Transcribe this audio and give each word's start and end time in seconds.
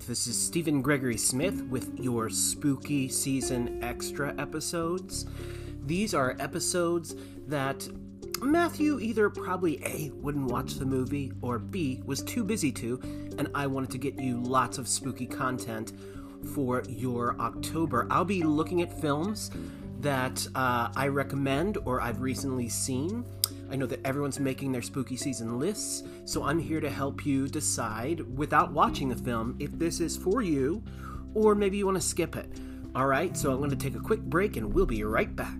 this 0.00 0.26
is 0.26 0.40
Stephen 0.40 0.80
Gregory 0.80 1.18
Smith 1.18 1.64
with 1.64 1.98
your 2.00 2.30
spooky 2.30 3.08
season 3.08 3.82
extra 3.84 4.34
episodes. 4.38 5.26
These 5.84 6.14
are 6.14 6.34
episodes 6.40 7.14
that 7.46 7.86
Matthew 8.40 8.98
either 9.00 9.28
probably 9.28 9.84
A, 9.84 10.10
wouldn't 10.14 10.50
watch 10.50 10.74
the 10.74 10.86
movie, 10.86 11.32
or 11.42 11.58
B, 11.58 12.00
was 12.06 12.22
too 12.22 12.42
busy 12.42 12.72
to, 12.72 13.00
and 13.36 13.48
I 13.54 13.66
wanted 13.66 13.90
to 13.90 13.98
get 13.98 14.18
you 14.18 14.40
lots 14.40 14.78
of 14.78 14.88
spooky 14.88 15.26
content 15.26 15.92
for 16.54 16.82
your 16.88 17.38
October. 17.38 18.06
I'll 18.10 18.24
be 18.24 18.42
looking 18.42 18.80
at 18.80 18.98
films 19.00 19.50
that 20.00 20.46
uh, 20.54 20.88
I 20.96 21.08
recommend 21.08 21.76
or 21.84 22.00
I've 22.00 22.20
recently 22.20 22.68
seen. 22.68 23.26
I 23.72 23.76
know 23.76 23.86
that 23.86 24.04
everyone's 24.04 24.38
making 24.38 24.70
their 24.70 24.82
spooky 24.82 25.16
season 25.16 25.58
lists, 25.58 26.02
so 26.26 26.44
I'm 26.44 26.58
here 26.58 26.78
to 26.78 26.90
help 26.90 27.24
you 27.24 27.48
decide 27.48 28.20
without 28.36 28.70
watching 28.70 29.08
the 29.08 29.16
film 29.16 29.56
if 29.58 29.70
this 29.78 29.98
is 29.98 30.14
for 30.14 30.42
you 30.42 30.82
or 31.32 31.54
maybe 31.54 31.78
you 31.78 31.86
want 31.86 31.96
to 31.96 32.02
skip 32.06 32.36
it. 32.36 32.50
All 32.94 33.06
right, 33.06 33.34
so 33.34 33.50
I'm 33.50 33.56
going 33.56 33.70
to 33.70 33.76
take 33.76 33.94
a 33.94 33.98
quick 33.98 34.20
break 34.20 34.58
and 34.58 34.74
we'll 34.74 34.84
be 34.84 35.02
right 35.04 35.34
back. 35.34 35.54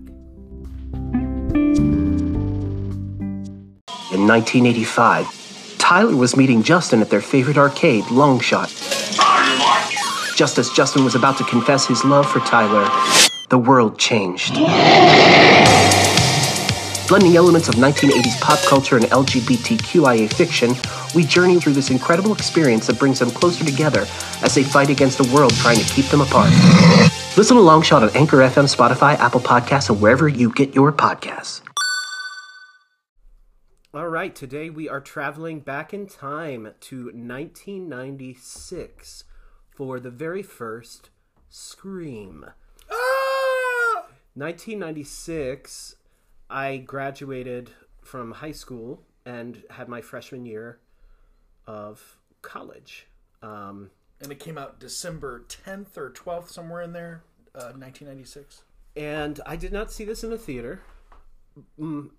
In 4.11 4.27
1985, 4.27 5.77
Tyler 5.79 6.15
was 6.15 6.37
meeting 6.37 6.61
Justin 6.61 7.01
at 7.01 7.09
their 7.09 7.19
favorite 7.19 7.57
arcade, 7.57 8.03
Longshot. 8.05 8.69
Just 10.37 10.59
as 10.59 10.69
Justin 10.69 11.03
was 11.03 11.15
about 11.15 11.39
to 11.39 11.43
confess 11.45 11.87
his 11.87 12.05
love 12.05 12.29
for 12.29 12.41
Tyler, 12.41 12.87
the 13.49 13.57
world 13.57 13.97
changed. 13.97 14.53
Blending 17.07 17.35
elements 17.35 17.67
of 17.67 17.75
1980s 17.75 18.39
pop 18.39 18.59
culture 18.59 18.95
and 18.95 19.03
LGBTQIA 19.05 20.33
fiction, 20.33 20.73
we 21.13 21.25
journey 21.25 21.59
through 21.59 21.73
this 21.73 21.91
incredible 21.91 22.31
experience 22.31 22.87
that 22.87 22.97
brings 22.97 23.19
them 23.19 23.29
closer 23.29 23.65
together 23.65 24.07
as 24.41 24.55
they 24.55 24.63
fight 24.63 24.89
against 24.89 25.19
a 25.19 25.23
world 25.33 25.53
trying 25.55 25.77
to 25.77 25.83
keep 25.93 26.05
them 26.05 26.21
apart. 26.21 26.49
Listen 27.35 27.57
to 27.57 27.63
Longshot 27.63 28.03
on 28.03 28.09
Anchor 28.15 28.37
FM, 28.37 28.73
Spotify, 28.73 29.19
Apple 29.19 29.41
Podcasts, 29.41 29.89
and 29.89 29.99
wherever 29.99 30.29
you 30.29 30.53
get 30.53 30.73
your 30.73 30.93
podcasts. 30.93 31.61
All 33.93 34.07
right, 34.07 34.33
today 34.33 34.69
we 34.69 34.87
are 34.87 35.01
traveling 35.01 35.59
back 35.59 35.93
in 35.93 36.07
time 36.07 36.69
to 36.79 37.07
1996 37.07 39.25
for 39.69 39.99
the 39.99 40.09
very 40.09 40.41
first 40.41 41.09
Scream. 41.49 42.45
Ah! 42.89 44.05
1996, 44.35 45.97
I 46.53 46.77
graduated 46.77 47.71
from 48.03 48.31
high 48.31 48.51
school 48.51 49.01
and 49.25 49.63
had 49.71 49.89
my 49.89 50.01
freshman 50.01 50.45
year 50.45 50.79
of 51.65 52.19
college. 52.43 53.07
Um, 53.41 53.89
and 54.21 54.31
it 54.31 54.39
came 54.39 54.57
out 54.59 54.79
December 54.79 55.45
10th 55.49 55.97
or 55.97 56.11
12th, 56.11 56.49
somewhere 56.49 56.83
in 56.83 56.93
there, 56.93 57.23
uh, 57.55 57.73
1996. 57.73 58.61
and 58.95 59.39
I 59.47 59.55
did 59.55 59.73
not 59.73 59.91
see 59.91 60.05
this 60.05 60.23
in 60.23 60.29
the 60.29 60.37
theater. 60.37 60.83
Mm, 61.79 62.11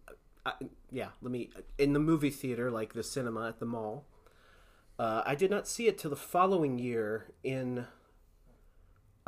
I, 0.44 0.52
yeah, 0.90 1.10
let 1.22 1.30
me 1.30 1.50
in 1.78 1.92
the 1.92 2.00
movie 2.00 2.30
theater, 2.30 2.72
like 2.72 2.92
the 2.92 3.05
cinema 3.05 3.48
at 3.48 3.60
the 3.60 3.66
mall. 3.66 4.05
Uh, 4.98 5.22
I 5.24 5.36
did 5.36 5.50
not 5.50 5.68
see 5.68 5.86
it 5.86 5.96
till 5.96 6.10
the 6.10 6.16
following 6.16 6.78
year 6.80 7.32
in 7.44 7.86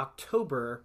October. 0.01 0.84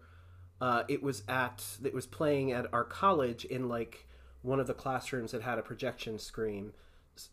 Uh, 0.59 0.83
it 0.88 1.02
was 1.02 1.23
at 1.27 1.66
it 1.83 1.94
was 1.94 2.05
playing 2.05 2.52
at 2.52 2.72
our 2.72 2.83
college 2.83 3.45
in 3.45 3.67
like 3.67 4.08
one 4.42 4.59
of 4.59 4.67
the 4.67 4.73
classrooms 4.73 5.31
that 5.31 5.42
had 5.42 5.58
a 5.59 5.61
projection 5.61 6.17
screen 6.20 6.73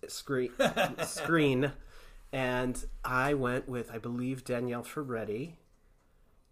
screen 0.08 0.50
screen 1.04 1.72
and 2.32 2.84
I 3.04 3.34
went 3.34 3.68
with 3.68 3.90
I 3.90 3.98
believe 3.98 4.44
Danielle 4.44 4.82
Ferretti 4.82 5.58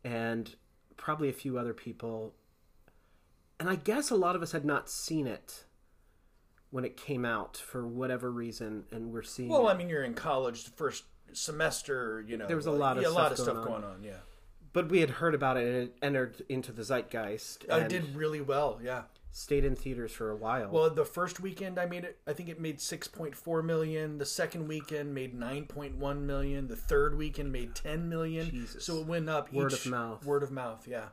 and 0.05 0.55
probably 0.97 1.29
a 1.29 1.33
few 1.35 1.59
other 1.59 1.75
people 1.75 2.35
and 3.59 3.69
I 3.69 3.77
guess 3.77 4.11
a 4.11 4.17
lot 4.17 4.37
of 4.37 4.43
us 4.43 4.53
had 4.53 4.65
not 4.65 4.89
seen 4.89 5.27
it 5.27 5.65
when 6.71 6.85
it 6.85 6.97
came 6.97 7.25
out 7.25 7.57
for 7.57 7.87
whatever 7.87 8.31
reason 8.31 8.85
and 8.91 9.13
we're 9.13 9.23
seeing 9.23 9.49
Well, 9.49 9.69
it. 9.69 9.73
I 9.73 9.77
mean, 9.77 9.89
you're 9.89 10.03
in 10.05 10.15
college, 10.15 10.65
the 10.65 10.71
first 10.73 11.05
semester, 11.33 12.25
you 12.27 12.37
know. 12.37 12.47
There 12.47 12.57
was 12.57 12.67
a 12.67 12.71
lot 12.71 12.97
of 12.97 13.03
yeah, 13.03 13.09
a 13.09 13.11
lot 13.11 13.33
of 13.33 13.39
stuff 13.39 13.55
stuff 13.55 13.65
going 13.65 13.83
going 13.83 13.85
on. 13.95 14.03
yeah. 14.05 14.19
but 14.73 14.89
we 14.89 15.01
had 15.01 15.11
heard 15.11 15.35
about 15.35 15.57
it 15.57 15.67
and 15.67 15.77
it 15.77 15.97
entered 16.03 16.43
into 16.49 16.73
the 16.73 16.83
zeitgeist 16.83 17.65
I 17.71 17.87
did 17.87 18.15
really 18.15 18.41
well, 18.41 18.79
yeah. 18.83 19.03
Stayed 19.33 19.65
in 19.65 19.77
theaters 19.77 20.13
for 20.13 20.31
a 20.31 20.37
while 20.37 20.71
Well, 20.71 20.89
the 20.91 21.05
first 21.05 21.41
weekend 21.41 21.79
I 21.79 21.87
made 21.87 22.05
it, 22.05 22.19
I 22.27 22.33
think 22.33 22.49
it 22.49 22.59
made 22.61 22.79
6.4 22.79 23.65
million. 23.65 24.19
The 24.19 24.25
second 24.25 24.67
weekend 24.69 25.15
made 25.15 25.39
9.1 25.39 26.21
million. 26.23 26.69
The 26.69 26.77
third 26.77 27.17
weekend 27.19 27.53
made 27.53 27.75
10 27.75 28.09
million. 28.09 28.51
Jesus. 28.51 28.85
So 28.85 29.01
it 29.01 29.07
went 29.07 29.29
up 29.29 29.53
Word 29.53 29.73
of 29.73 29.87
mouth. 29.87 30.25
Word 30.25 30.43
of 30.43 30.51
mouth, 30.51 30.87
yeah. 30.89 31.09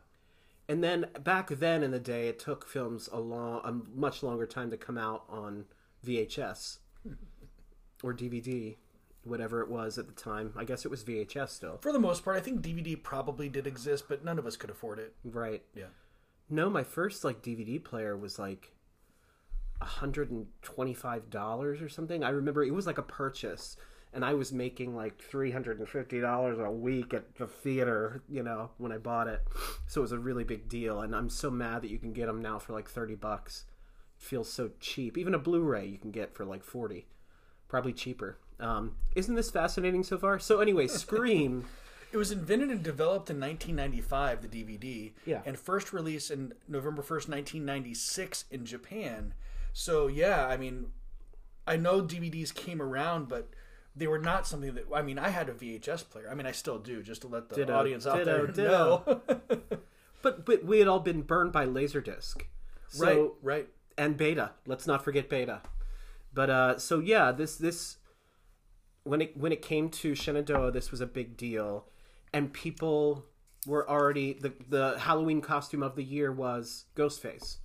And 0.70 0.82
then 0.82 1.08
back 1.22 1.50
then 1.50 1.84
in 1.84 1.92
the 1.92 2.00
day, 2.00 2.30
it 2.30 2.40
took 2.40 2.66
films 2.66 3.10
a 3.12 3.20
long, 3.20 3.62
a 3.66 3.74
much 3.98 4.24
longer 4.24 4.46
time 4.46 4.72
to 4.72 4.78
come 4.78 4.98
out 4.98 5.26
on 5.28 5.66
VHS 6.06 6.78
or 8.04 8.14
DVD, 8.14 8.78
whatever 9.26 9.62
it 9.62 9.70
was 9.70 9.98
at 9.98 10.08
the 10.08 10.14
time. 10.14 10.54
I 10.56 10.64
guess 10.64 10.86
it 10.86 10.92
was 10.92 11.04
VHS 11.04 11.50
still, 11.50 11.78
For 11.82 11.92
the 11.92 12.00
most 12.00 12.24
part, 12.24 12.38
I 12.38 12.40
think 12.40 12.62
DVD 12.62 13.02
probably 13.02 13.50
did 13.50 13.68
exist, 13.68 14.06
but 14.08 14.24
none 14.24 14.40
of 14.40 14.46
us 14.46 14.56
could 14.56 14.70
afford 14.70 15.00
it. 15.00 15.14
right? 15.26 15.62
Yeah. 15.76 15.88
No, 16.50 16.70
my 16.70 16.84
first 16.84 17.24
like 17.24 17.42
DVD 17.42 17.84
player 17.84 18.16
was 18.18 18.38
like 18.38 18.74
hundred 19.82 20.32
and 20.32 20.48
twenty-five 20.62 21.30
dollars 21.30 21.82
or 21.82 21.90
something. 21.90 22.24
I 22.24 22.30
remember 22.30 22.64
it 22.64 22.74
was 22.74 22.88
like 22.88 22.98
a 22.98 23.04
purchase, 23.04 23.76
and 24.14 24.24
I 24.24 24.34
was 24.34 24.52
making 24.52 24.96
like 24.96 25.22
three 25.22 25.52
hundred 25.52 25.80
and 25.80 25.88
fifty 25.88 26.20
dollars 26.22 26.60
a 26.60 26.72
week 26.72 27.14
at 27.14 27.36
the 27.36 27.48
theater. 27.48 28.24
You 28.30 28.44
know, 28.44 28.72
when 28.78 28.92
I 28.92 28.98
bought 28.98 29.28
it, 29.28 29.42
so 29.88 30.02
it 30.02 30.04
was 30.04 30.12
a 30.12 30.20
really 30.20 30.44
big 30.44 30.70
deal. 30.70 31.02
And 31.02 31.16
I'm 31.16 31.30
so 31.30 31.50
mad 31.50 31.82
that 31.82 31.92
you 31.92 32.00
can 32.00 32.14
get 32.14 32.28
them 32.28 32.42
now 32.42 32.60
for 32.60 32.74
like 32.74 32.90
thirty 32.90 33.16
bucks. 33.16 33.66
It 34.20 34.24
feels 34.24 34.52
so 34.52 34.72
cheap. 34.80 35.18
Even 35.18 35.34
a 35.36 35.40
Blu-ray 35.40 35.88
you 35.88 35.98
can 35.98 36.12
get 36.12 36.34
for 36.36 36.46
like 36.46 36.64
forty, 36.64 37.08
probably 37.68 37.94
cheaper. 37.94 38.38
Um, 38.60 38.96
isn't 39.16 39.36
this 39.36 39.52
fascinating 39.52 40.04
so 40.04 40.18
far? 40.18 40.40
So 40.40 40.60
anyway, 40.60 40.88
Scream. 40.88 41.66
It 42.14 42.18
was 42.18 42.32
invented 42.32 42.70
and 42.70 42.84
developed 42.84 43.30
in 43.32 43.40
1995, 43.40 44.44
the 44.44 44.48
DVD, 44.48 45.14
Yeah. 45.26 45.42
and 45.46 45.58
first 45.58 45.92
released 45.92 46.30
in 46.30 46.54
November 46.68 47.02
1st, 47.02 47.28
1996 47.28 48.46
in 48.52 48.66
Japan. 48.66 49.34
So, 49.74 50.06
yeah, 50.08 50.46
I 50.48 50.56
mean, 50.56 50.92
I 51.66 51.76
know 51.76 52.04
DVDs 52.04 52.54
came 52.54 52.80
around, 52.82 53.28
but 53.30 53.50
they 53.96 54.06
were 54.06 54.20
not 54.20 54.46
something 54.46 54.76
that, 54.76 54.86
I 54.94 55.02
mean, 55.02 55.18
I 55.18 55.30
had 55.30 55.50
a 55.50 55.54
VHS 55.54 56.04
player. 56.10 56.30
I 56.30 56.36
mean, 56.36 56.46
I 56.46 56.52
still 56.52 56.78
do, 56.78 57.02
just 57.02 57.22
to 57.24 57.28
let 57.28 57.50
the 57.50 57.56
Ditto, 57.56 57.74
audience 57.76 58.06
out 58.06 58.18
ditto, 58.20 58.32
there 58.38 58.48
ditto. 58.48 59.04
know. 59.08 59.78
But 60.22 60.46
but 60.46 60.64
we 60.64 60.80
had 60.80 60.88
all 60.88 61.02
been 61.02 61.22
burned 61.24 61.52
by 61.52 61.66
Laserdisc. 61.66 62.44
So, 62.88 63.06
right, 63.06 63.32
right. 63.42 63.68
and 63.98 64.16
beta 64.16 64.52
let's 64.68 64.86
not 64.88 65.04
forget 65.04 65.28
beta 65.30 65.62
but 66.34 66.50
uh 66.50 66.78
so 66.78 67.00
yeah 67.00 67.32
this 67.32 67.56
this 67.58 67.98
when 69.04 69.20
it 69.22 69.36
when 69.36 69.52
it 69.52 69.62
came 69.64 69.90
to 69.90 70.14
shenandoah 70.16 70.72
this 70.72 70.92
was 70.92 71.02
a 71.02 71.08
big 71.08 71.36
deal 71.36 71.88
and 72.34 72.52
people 72.52 73.26
were 73.68 73.90
already 73.90 74.34
the 74.34 74.52
the 74.70 74.98
halloween 75.00 75.40
costume 75.42 75.82
of 75.84 75.96
the 75.96 76.04
year 76.04 76.32
was 76.32 76.86
ghostface 76.96 77.58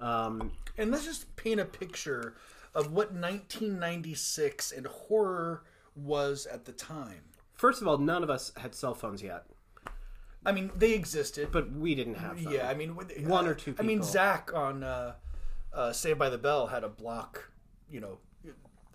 um 0.00 0.52
And 0.78 0.90
let's 0.90 1.04
just 1.04 1.34
paint 1.36 1.60
a 1.60 1.64
picture 1.64 2.34
of 2.74 2.86
what 2.92 3.12
1996 3.12 4.72
and 4.72 4.86
horror 4.86 5.64
was 5.96 6.46
at 6.46 6.64
the 6.64 6.72
time. 6.72 7.22
first 7.54 7.82
of 7.82 7.88
all 7.88 7.98
none 7.98 8.22
of 8.22 8.30
us 8.30 8.52
had 8.56 8.74
cell 8.74 8.94
phones 8.94 9.22
yet 9.22 9.44
I 10.46 10.52
mean, 10.52 10.70
they 10.76 10.92
existed, 10.94 11.50
but 11.50 11.72
we 11.72 11.96
didn't 11.96 12.14
have 12.14 12.42
them. 12.42 12.52
Yeah, 12.52 12.68
I 12.70 12.74
mean, 12.74 12.90
One 13.26 13.44
uh, 13.46 13.50
or 13.50 13.54
two 13.54 13.74
I 13.78 13.82
mean. 13.82 14.02
Zach 14.04 14.50
on 14.54 14.84
uh, 14.84 15.14
uh, 15.74 15.92
Saved 15.92 16.18
by 16.18 16.30
the 16.30 16.38
Bell 16.38 16.68
had 16.68 16.84
a 16.84 16.88
block, 16.88 17.50
you 17.90 18.00
know, 18.00 18.18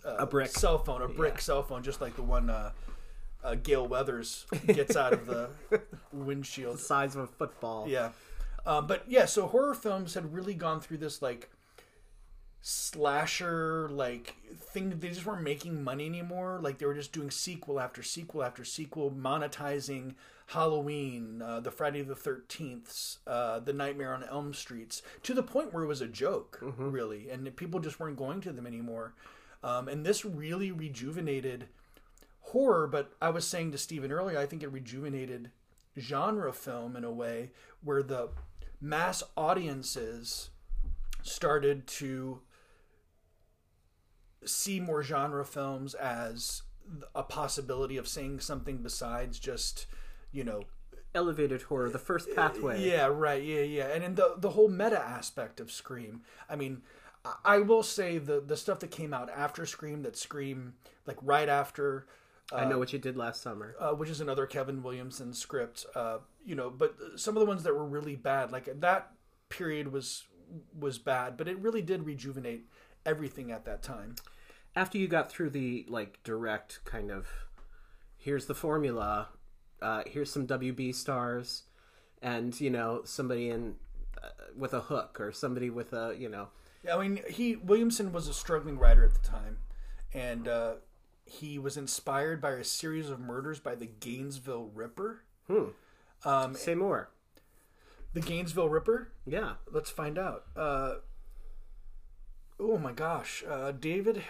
uh, 0.04 0.16
A 0.20 0.26
brick. 0.26 0.48
cell 0.48 0.78
phone, 0.78 1.02
a 1.02 1.06
brick 1.06 1.34
Yeah. 1.34 1.40
cell 1.40 1.62
phone, 1.62 1.82
just 1.82 2.00
like 2.00 2.16
the 2.16 2.22
one 2.22 2.48
uh, 3.44 3.54
Gale 3.54 3.86
Weathers 3.86 4.46
gets 4.66 4.96
out 4.96 5.12
of 5.12 5.26
the 5.26 5.50
windshield. 6.12 6.76
The 6.78 6.82
size 6.82 7.14
of 7.14 7.22
a 7.22 7.26
football 7.26 7.86
Yeah, 7.88 8.10
um, 8.66 8.86
but 8.86 9.04
yeah, 9.06 9.26
so 9.26 9.46
horror 9.46 9.74
films 9.74 10.14
had 10.14 10.32
really 10.32 10.54
gone 10.54 10.80
through 10.80 10.98
this 10.98 11.20
like 11.22 11.50
slasher 12.62 13.90
like 13.90 14.36
thing. 14.58 14.90
They 14.98 15.08
just 15.08 15.26
weren't 15.26 15.42
making 15.42 15.84
money 15.84 16.06
anymore. 16.06 16.58
Like 16.62 16.78
they 16.78 16.86
were 16.86 16.94
just 16.94 17.12
doing 17.12 17.30
sequel 17.30 17.78
after 17.78 18.02
sequel 18.02 18.42
after 18.42 18.64
sequel, 18.64 19.10
monetizing 19.10 20.14
Halloween, 20.48 21.42
uh, 21.42 21.60
the 21.60 21.70
Friday 21.70 22.02
the 22.02 22.14
Thirteenth, 22.14 23.18
uh, 23.26 23.60
the 23.60 23.72
Nightmare 23.72 24.14
on 24.14 24.24
Elm 24.24 24.54
Streets, 24.54 25.02
to 25.22 25.34
the 25.34 25.42
point 25.42 25.72
where 25.72 25.84
it 25.84 25.88
was 25.88 26.00
a 26.00 26.06
joke, 26.06 26.58
really, 26.78 27.28
and 27.30 27.54
people 27.56 27.80
just 27.80 28.00
weren't 28.00 28.16
going 28.16 28.40
to 28.42 28.52
them 28.52 28.66
anymore. 28.66 29.14
Um, 29.62 29.88
and 29.88 30.04
this 30.04 30.24
really 30.24 30.70
rejuvenated 30.72 31.68
horror. 32.54 32.86
But 32.86 33.12
I 33.20 33.28
was 33.28 33.46
saying 33.46 33.72
to 33.72 33.78
Stephen 33.78 34.10
earlier, 34.10 34.38
I 34.38 34.46
think 34.46 34.62
it 34.62 34.68
rejuvenated 34.72 35.50
genre 35.98 36.52
film 36.52 36.96
in 36.96 37.04
a 37.04 37.10
way 37.12 37.50
where 37.82 38.02
the 38.02 38.30
mass 38.80 39.22
audiences 39.36 40.50
started 41.22 41.86
to 41.86 42.40
see 44.44 44.80
more 44.80 45.02
genre 45.02 45.44
films 45.44 45.94
as 45.94 46.62
a 47.14 47.22
possibility 47.22 47.96
of 47.96 48.06
seeing 48.06 48.38
something 48.40 48.78
besides 48.78 49.38
just 49.38 49.86
you 50.32 50.44
know 50.44 50.62
Elevated 51.16 51.62
horror, 51.62 51.88
the 51.90 51.98
first 52.00 52.28
pathway. 52.34 52.84
yeah 52.84 53.06
right 53.06 53.42
yeah 53.42 53.60
yeah 53.60 53.86
and 53.86 54.02
in 54.02 54.16
the 54.16 54.34
the 54.36 54.50
whole 54.50 54.68
meta 54.68 54.98
aspect 55.00 55.60
of 55.60 55.70
scream 55.70 56.22
i 56.50 56.56
mean 56.56 56.82
I- 57.24 57.36
i 57.44 57.58
will 57.60 57.84
say 57.84 58.18
the 58.18 58.40
the 58.40 58.56
stuff 58.56 58.80
that 58.80 58.90
came 58.90 59.14
out 59.14 59.30
after 59.30 59.64
scream 59.64 60.02
that 60.02 60.16
scream 60.16 60.74
like 61.06 61.16
right 61.22 61.48
after 61.48 62.06
I 62.52 62.64
know 62.66 62.78
what 62.78 62.92
you 62.92 62.98
did 62.98 63.16
last 63.16 63.42
summer. 63.42 63.74
uh, 63.80 63.92
which 63.92 64.10
is 64.10 64.20
another 64.20 64.46
Kevin 64.46 64.82
Williamson 64.82 65.32
script. 65.32 65.86
Uh, 65.94 66.18
you 66.44 66.54
know, 66.54 66.70
but 66.70 66.94
some 67.16 67.36
of 67.36 67.40
the 67.40 67.46
ones 67.46 67.62
that 67.62 67.74
were 67.74 67.86
really 67.86 68.16
bad, 68.16 68.52
like 68.52 68.80
that 68.80 69.12
period 69.48 69.92
was 69.92 70.24
was 70.78 70.98
bad, 70.98 71.36
but 71.36 71.48
it 71.48 71.58
really 71.58 71.82
did 71.82 72.04
rejuvenate 72.04 72.68
everything 73.06 73.50
at 73.50 73.64
that 73.64 73.82
time. 73.82 74.16
After 74.76 74.98
you 74.98 75.08
got 75.08 75.30
through 75.30 75.50
the 75.50 75.86
like 75.88 76.22
direct 76.22 76.84
kind 76.84 77.10
of, 77.10 77.26
here's 78.16 78.46
the 78.46 78.54
formula, 78.54 79.28
uh, 79.80 80.02
here's 80.06 80.30
some 80.30 80.46
WB 80.46 80.94
stars, 80.94 81.64
and 82.20 82.58
you 82.60 82.70
know 82.70 83.02
somebody 83.04 83.48
in 83.48 83.76
uh, 84.22 84.28
with 84.56 84.74
a 84.74 84.80
hook 84.80 85.18
or 85.20 85.32
somebody 85.32 85.70
with 85.70 85.92
a 85.92 86.14
you 86.18 86.28
know 86.28 86.48
Yeah, 86.84 86.96
I 86.96 87.08
mean, 87.08 87.20
he 87.28 87.56
Williamson 87.56 88.12
was 88.12 88.28
a 88.28 88.34
struggling 88.34 88.78
writer 88.78 89.04
at 89.04 89.14
the 89.14 89.26
time, 89.26 89.58
and 90.12 90.48
uh, 90.48 90.74
he 91.24 91.58
was 91.58 91.76
inspired 91.76 92.40
by 92.40 92.52
a 92.52 92.64
series 92.64 93.08
of 93.08 93.18
murders 93.18 93.60
by 93.60 93.74
the 93.74 93.86
Gainesville 93.86 94.70
Ripper. 94.74 95.22
say 96.54 96.74
more. 96.74 97.10
The 98.12 98.20
Gainesville 98.20 98.68
Ripper. 98.68 99.08
Yeah. 99.26 99.54
Let's 99.70 99.90
find 99.90 100.18
out. 100.18 100.44
Uh, 100.56 100.96
oh 102.60 102.78
my 102.78 102.92
gosh, 102.92 103.42
uh, 103.48 103.72
David 103.72 104.22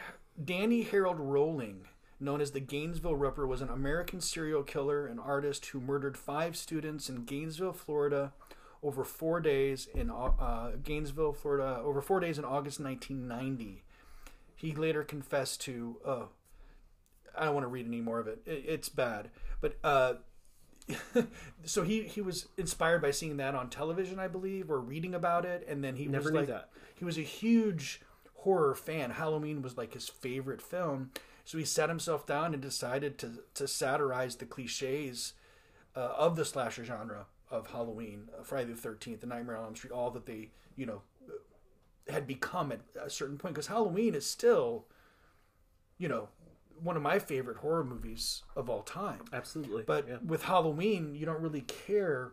Danny 0.43 0.82
Harold 0.82 1.20
Rolling, 1.20 1.87
known 2.19 2.41
as 2.41 2.52
the 2.52 2.61
Gainesville 2.61 3.17
Ripper, 3.17 3.47
was 3.47 3.61
an 3.61 3.69
American 3.69 4.20
serial 4.20 4.62
killer 4.62 5.06
and 5.06 5.20
artist 5.20 5.67
who 5.67 5.81
murdered 5.81 6.17
five 6.17 6.56
students 6.56 7.08
in 7.08 7.25
Gainesville, 7.25 7.73
Florida, 7.73 8.32
over 8.82 9.05
four 9.05 9.40
days 9.40 9.88
in 9.94 10.11
uh, 10.11 10.73
Gainesville, 10.82 11.32
Florida, 11.32 11.81
over 11.85 12.00
four 12.00 12.20
days 12.20 12.38
in 12.38 12.44
August 12.44 12.81
1990. 12.81 13.82
He 14.56 14.75
later 14.75 15.02
confessed 15.05 15.61
to. 15.62 15.97
I 17.36 17.44
don't 17.46 17.54
want 17.54 17.64
to 17.64 17.69
read 17.69 17.86
any 17.86 18.00
more 18.00 18.19
of 18.20 18.26
it. 18.26 18.42
it 18.46 18.64
it's 18.66 18.88
bad, 18.88 19.31
but. 19.60 19.76
Uh, 19.82 20.14
so 21.64 21.82
he 21.82 22.02
he 22.02 22.20
was 22.20 22.46
inspired 22.58 23.00
by 23.00 23.10
seeing 23.10 23.38
that 23.38 23.54
on 23.54 23.70
television, 23.70 24.19
I 24.19 24.28
believe, 24.28 24.70
or 24.70 24.78
reading 24.81 25.14
about 25.14 25.46
it, 25.46 25.64
and 25.66 25.82
then 25.82 25.96
he 25.96 26.06
Never 26.06 26.25
was 26.25 26.32
knew 26.32 26.38
like, 26.40 26.48
that. 26.48 26.69
he 26.94 27.06
was 27.06 27.16
a 27.16 27.22
huge 27.22 28.02
horror 28.34 28.75
fan. 28.75 29.12
Halloween 29.12 29.62
was 29.62 29.78
like 29.78 29.94
his 29.94 30.10
favorite 30.10 30.60
film, 30.60 31.10
so 31.42 31.56
he 31.56 31.64
sat 31.64 31.88
himself 31.88 32.26
down 32.26 32.52
and 32.52 32.62
decided 32.62 33.16
to 33.19 33.38
to 33.54 33.66
satirize 33.66 34.37
the 34.37 34.44
cliches 34.44 35.32
uh, 35.96 36.12
of 36.19 36.37
the 36.37 36.44
slasher 36.44 36.84
genre 36.84 37.26
of 37.50 37.69
Halloween, 37.69 38.28
uh, 38.38 38.42
Friday 38.42 38.70
the 38.72 38.76
Thirteenth, 38.76 39.22
The 39.22 39.26
Nightmare 39.26 39.56
on 39.56 39.64
Elm 39.64 39.76
Street, 39.76 39.92
all 39.92 40.10
that 40.10 40.26
they 40.26 40.50
you 40.76 40.84
know 40.84 41.00
had 42.08 42.26
become 42.26 42.72
at 42.72 42.80
a 43.02 43.08
certain 43.08 43.38
point. 43.38 43.54
Because 43.54 43.69
Halloween 43.69 44.14
is 44.14 44.26
still, 44.28 44.84
you 45.96 46.08
know, 46.08 46.28
one 46.82 46.97
of 46.97 47.03
my 47.03 47.19
favorite 47.19 47.59
horror 47.59 47.85
movies 47.85 48.43
of 48.56 48.69
all 48.69 48.82
time. 48.82 49.21
Absolutely. 49.32 49.85
But 49.87 50.09
yeah. 50.09 50.17
with 50.25 50.44
Halloween, 50.44 51.15
you 51.15 51.26
don't 51.26 51.41
really 51.41 51.62
care. 51.62 52.32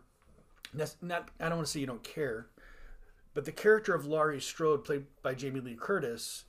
That's 0.74 0.98
not. 1.02 1.30
I 1.40 1.50
don't 1.50 1.58
want 1.58 1.68
to 1.68 1.72
say 1.72 1.80
you 1.80 1.88
don't 1.88 2.04
care, 2.04 2.48
but 3.34 3.46
the 3.46 3.52
character 3.52 3.94
of 3.94 4.06
Laurie 4.06 4.42
Strode, 4.42 4.84
played 4.84 5.06
by 5.22 5.34
Jamie 5.34 5.60
Lee 5.60 5.76
Curtis, 5.80 6.46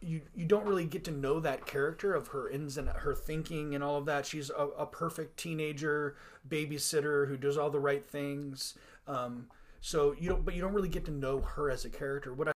you 0.00 0.22
you 0.34 0.44
don't 0.46 0.66
really 0.66 0.84
get 0.84 1.04
to 1.04 1.10
know 1.10 1.40
that 1.40 1.66
character 1.66 2.14
of 2.14 2.28
her 2.28 2.48
ins 2.48 2.76
and 2.76 2.88
her 2.88 3.14
thinking 3.14 3.74
and 3.74 3.84
all 3.84 3.96
of 3.96 4.06
that. 4.06 4.26
She's 4.26 4.50
a, 4.50 4.68
a 4.78 4.86
perfect 4.86 5.38
teenager 5.38 6.16
babysitter 6.48 7.28
who 7.28 7.36
does 7.36 7.58
all 7.58 7.70
the 7.70 7.80
right 7.80 8.04
things. 8.04 8.74
Um, 9.06 9.46
so 9.80 10.14
you 10.18 10.28
don't, 10.28 10.44
but 10.44 10.54
you 10.54 10.60
don't 10.60 10.72
really 10.74 10.88
get 10.88 11.04
to 11.06 11.10
know 11.10 11.40
her 11.40 11.70
as 11.70 11.84
a 11.84 11.90
character. 11.90 12.32
What 12.32 12.48
I 12.48 12.52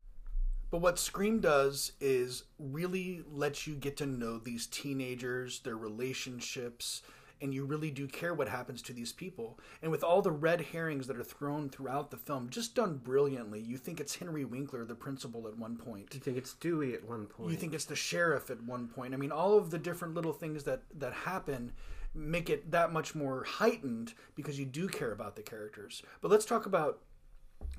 but 0.72 0.80
what 0.80 0.98
Scream 0.98 1.40
does 1.40 1.92
is 2.00 2.44
really 2.58 3.22
lets 3.30 3.66
you 3.66 3.74
get 3.74 3.98
to 3.98 4.06
know 4.06 4.38
these 4.38 4.66
teenagers, 4.66 5.60
their 5.60 5.76
relationships, 5.76 7.02
and 7.42 7.52
you 7.52 7.66
really 7.66 7.90
do 7.90 8.08
care 8.08 8.32
what 8.32 8.48
happens 8.48 8.80
to 8.82 8.94
these 8.94 9.12
people. 9.12 9.58
And 9.82 9.90
with 9.90 10.02
all 10.02 10.22
the 10.22 10.30
red 10.30 10.62
herrings 10.62 11.06
that 11.08 11.18
are 11.18 11.22
thrown 11.22 11.68
throughout 11.68 12.10
the 12.10 12.16
film, 12.16 12.48
just 12.48 12.74
done 12.74 12.96
brilliantly, 12.96 13.60
you 13.60 13.76
think 13.76 14.00
it's 14.00 14.16
Henry 14.16 14.46
Winkler, 14.46 14.86
the 14.86 14.94
principal, 14.94 15.46
at 15.46 15.58
one 15.58 15.76
point. 15.76 16.14
you 16.14 16.20
think 16.20 16.38
it's 16.38 16.54
Dewey 16.54 16.94
at 16.94 17.06
one 17.06 17.26
point. 17.26 17.50
You 17.50 17.56
think 17.58 17.74
it's 17.74 17.84
the 17.84 17.94
sheriff 17.94 18.48
at 18.48 18.62
one 18.62 18.88
point. 18.88 19.12
I 19.12 19.18
mean, 19.18 19.30
all 19.30 19.58
of 19.58 19.70
the 19.70 19.78
different 19.78 20.14
little 20.14 20.32
things 20.32 20.64
that 20.64 20.84
that 20.94 21.12
happen 21.12 21.72
make 22.14 22.48
it 22.48 22.70
that 22.70 22.94
much 22.94 23.14
more 23.14 23.44
heightened 23.44 24.14
because 24.36 24.58
you 24.58 24.64
do 24.64 24.88
care 24.88 25.12
about 25.12 25.36
the 25.36 25.42
characters. 25.42 26.02
But 26.22 26.30
let's 26.30 26.46
talk 26.46 26.64
about 26.64 27.00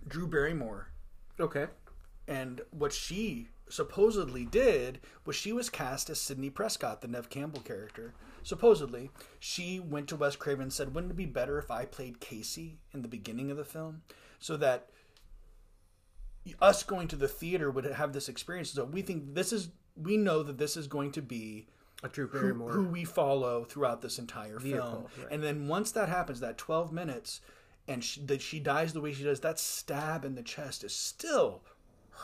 Drew 0.07 0.27
Barrymore 0.27 0.93
okay. 1.39 1.67
And 2.27 2.61
what 2.71 2.93
she 2.93 3.49
supposedly 3.69 4.45
did 4.45 4.99
was 5.25 5.35
she 5.35 5.51
was 5.51 5.69
cast 5.69 6.09
as 6.09 6.19
Sidney 6.19 6.49
Prescott, 6.49 7.01
the 7.01 7.07
Nev 7.07 7.29
Campbell 7.29 7.61
character. 7.61 8.13
Supposedly, 8.43 9.09
she 9.39 9.79
went 9.79 10.07
to 10.09 10.15
Wes 10.15 10.35
Craven 10.35 10.63
and 10.63 10.73
said, 10.73 10.93
"Wouldn't 10.93 11.11
it 11.11 11.15
be 11.15 11.25
better 11.25 11.57
if 11.57 11.71
I 11.71 11.85
played 11.85 12.19
Casey 12.19 12.79
in 12.93 13.01
the 13.01 13.07
beginning 13.07 13.49
of 13.51 13.57
the 13.57 13.65
film, 13.65 14.03
so 14.39 14.57
that 14.57 14.89
us 16.61 16.83
going 16.83 17.07
to 17.07 17.15
the 17.15 17.27
theater 17.27 17.71
would 17.71 17.85
have 17.85 18.13
this 18.13 18.29
experience? 18.29 18.71
So 18.71 18.85
we 18.85 19.01
think 19.01 19.33
this 19.33 19.53
is, 19.53 19.69
we 19.95 20.17
know 20.17 20.43
that 20.43 20.57
this 20.57 20.77
is 20.77 20.87
going 20.87 21.11
to 21.13 21.21
be." 21.21 21.67
A 22.03 22.09
Drew 22.09 22.27
who, 22.27 22.67
who 22.67 22.83
we 22.83 23.05
follow 23.05 23.63
throughout 23.63 24.01
this 24.01 24.19
entire 24.19 24.59
film. 24.59 24.61
Vehicle, 24.61 25.09
right. 25.17 25.27
And 25.31 25.41
then 25.41 25.69
once 25.69 25.91
that 25.91 26.09
happens, 26.09 26.41
that 26.41 26.57
12 26.57 26.91
minutes, 26.91 27.39
and 27.87 28.03
she, 28.03 28.19
that 28.25 28.41
she 28.41 28.59
dies 28.59 28.91
the 28.91 28.99
way 28.99 29.13
she 29.13 29.23
does, 29.23 29.39
that 29.39 29.57
stab 29.57 30.25
in 30.25 30.35
the 30.35 30.43
chest 30.43 30.83
is 30.83 30.93
still 30.93 31.63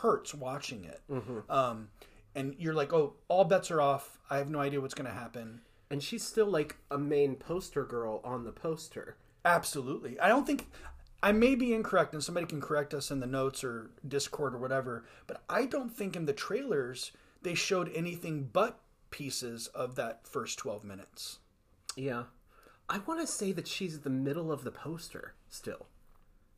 hurts 0.02 0.34
watching 0.34 0.86
it. 0.86 1.02
Mm-hmm. 1.10 1.52
Um, 1.52 1.90
and 2.36 2.56
you're 2.60 2.74
like, 2.74 2.94
oh, 2.94 3.14
all 3.28 3.44
bets 3.46 3.72
are 3.72 3.82
off. 3.82 4.20
I 4.30 4.38
have 4.38 4.50
no 4.50 4.60
idea 4.60 4.82
what's 4.82 4.94
going 4.94 5.10
to 5.10 5.14
happen. 5.14 5.62
and 5.92 6.04
she's 6.04 6.24
still 6.24 6.46
like 6.46 6.78
a 6.92 6.98
main 6.98 7.36
poster 7.36 7.84
girl 7.84 8.22
on 8.24 8.44
the 8.44 8.52
poster. 8.52 9.18
Absolutely. 9.44 10.20
I 10.20 10.28
don't 10.30 10.46
think. 10.46 10.68
I 11.22 11.32
may 11.34 11.56
be 11.56 11.74
incorrect, 11.74 12.14
and 12.14 12.24
somebody 12.24 12.46
can 12.46 12.62
correct 12.62 12.94
us 12.94 13.12
in 13.12 13.20
the 13.20 13.28
notes 13.28 13.64
or 13.64 13.90
Discord 14.08 14.54
or 14.54 14.58
whatever, 14.60 15.04
but 15.28 15.42
I 15.50 15.66
don't 15.66 15.90
think 15.94 16.16
in 16.16 16.26
the 16.26 16.32
trailers 16.34 17.12
they 17.42 17.56
showed 17.56 17.92
anything 17.94 18.50
but 18.54 18.80
pieces 19.12 19.68
of 19.68 19.96
that 19.96 20.26
first 20.28 20.60
12 20.60 20.84
minutes. 20.86 21.40
Yeah. 21.98 22.24
I 22.88 23.00
want 23.00 23.20
to 23.20 23.28
say 23.28 23.52
that 23.52 23.68
she's 23.68 23.96
at 23.96 24.04
the 24.04 24.10
middle 24.10 24.50
of 24.52 24.64
the 24.64 24.72
poster 24.72 25.34
still. 25.50 25.88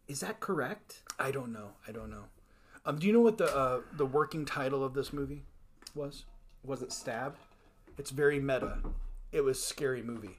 Is 0.07 0.19
that 0.19 0.39
correct? 0.41 1.01
I 1.17 1.31
don't 1.31 1.51
know. 1.51 1.71
I 1.87 1.91
don't 1.91 2.11
know. 2.11 2.25
Um, 2.85 2.97
do 2.97 3.07
you 3.07 3.13
know 3.13 3.21
what 3.21 3.37
the 3.37 3.55
uh, 3.55 3.81
the 3.93 4.05
working 4.05 4.45
title 4.45 4.83
of 4.83 4.93
this 4.93 5.13
movie 5.13 5.43
was? 5.93 6.25
Was 6.63 6.81
it 6.81 6.91
Stab? 6.91 7.35
It's 7.97 8.11
very 8.11 8.39
meta. 8.39 8.79
It 9.31 9.43
was 9.43 9.63
scary 9.63 10.01
movie. 10.01 10.37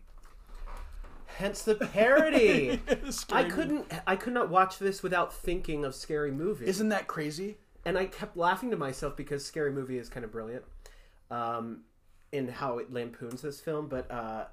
Hence 1.36 1.62
the 1.62 1.74
parody. 1.74 2.80
I 3.32 3.44
couldn't. 3.44 3.86
I 4.06 4.16
could 4.16 4.32
not 4.34 4.50
watch 4.50 4.78
this 4.78 5.02
without 5.02 5.32
thinking 5.32 5.84
of 5.84 5.94
Scary 5.94 6.30
Movie, 6.30 6.66
Isn't 6.66 6.90
that 6.90 7.06
crazy? 7.06 7.56
and 7.84 7.98
I 7.98 8.06
kept 8.06 8.36
laughing 8.36 8.70
to 8.70 8.76
myself 8.76 9.16
because 9.16 9.44
Scary 9.44 9.72
Movie 9.72 9.98
is 9.98 10.08
kind 10.08 10.24
of 10.24 10.30
brilliant, 10.30 10.62
um, 11.30 11.80
in 12.30 12.48
how 12.48 12.78
it 12.78 12.92
lampoons 12.92 13.42
this 13.42 13.60
film. 13.60 13.88
But 13.88 14.10
uh, 14.10 14.44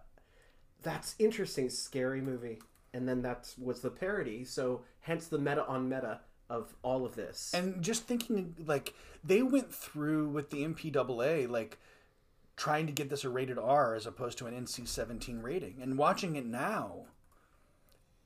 that's 0.82 1.16
interesting. 1.20 1.70
Scary 1.70 2.22
Movie, 2.22 2.60
and 2.94 3.08
then 3.08 3.22
that 3.24 3.54
was 3.62 3.82
the 3.82 3.90
parody. 3.90 4.46
So 4.46 4.82
hence 5.02 5.28
the 5.28 5.38
meta 5.38 5.66
on 5.68 5.90
meta 5.90 6.22
of 6.50 6.76
all 6.82 7.06
of 7.06 7.16
this. 7.16 7.52
And 7.54 7.82
just 7.82 8.04
thinking, 8.04 8.56
like 8.66 8.94
they 9.24 9.42
went 9.42 9.74
through 9.74 10.30
with 10.30 10.50
the 10.50 10.66
MPAA, 10.66 11.50
like 11.50 11.78
trying 12.56 12.88
to 12.88 12.92
get 12.92 13.10
this 13.10 13.24
a 13.24 13.30
rated 13.30 13.58
R 13.58 13.96
as 13.96 14.06
opposed 14.06 14.38
to 14.40 14.48
an 14.48 14.54
NC-17 14.54 15.42
rating. 15.42 15.80
And 15.82 15.98
watching 15.98 16.36
it 16.36 16.46
now, 16.46 17.06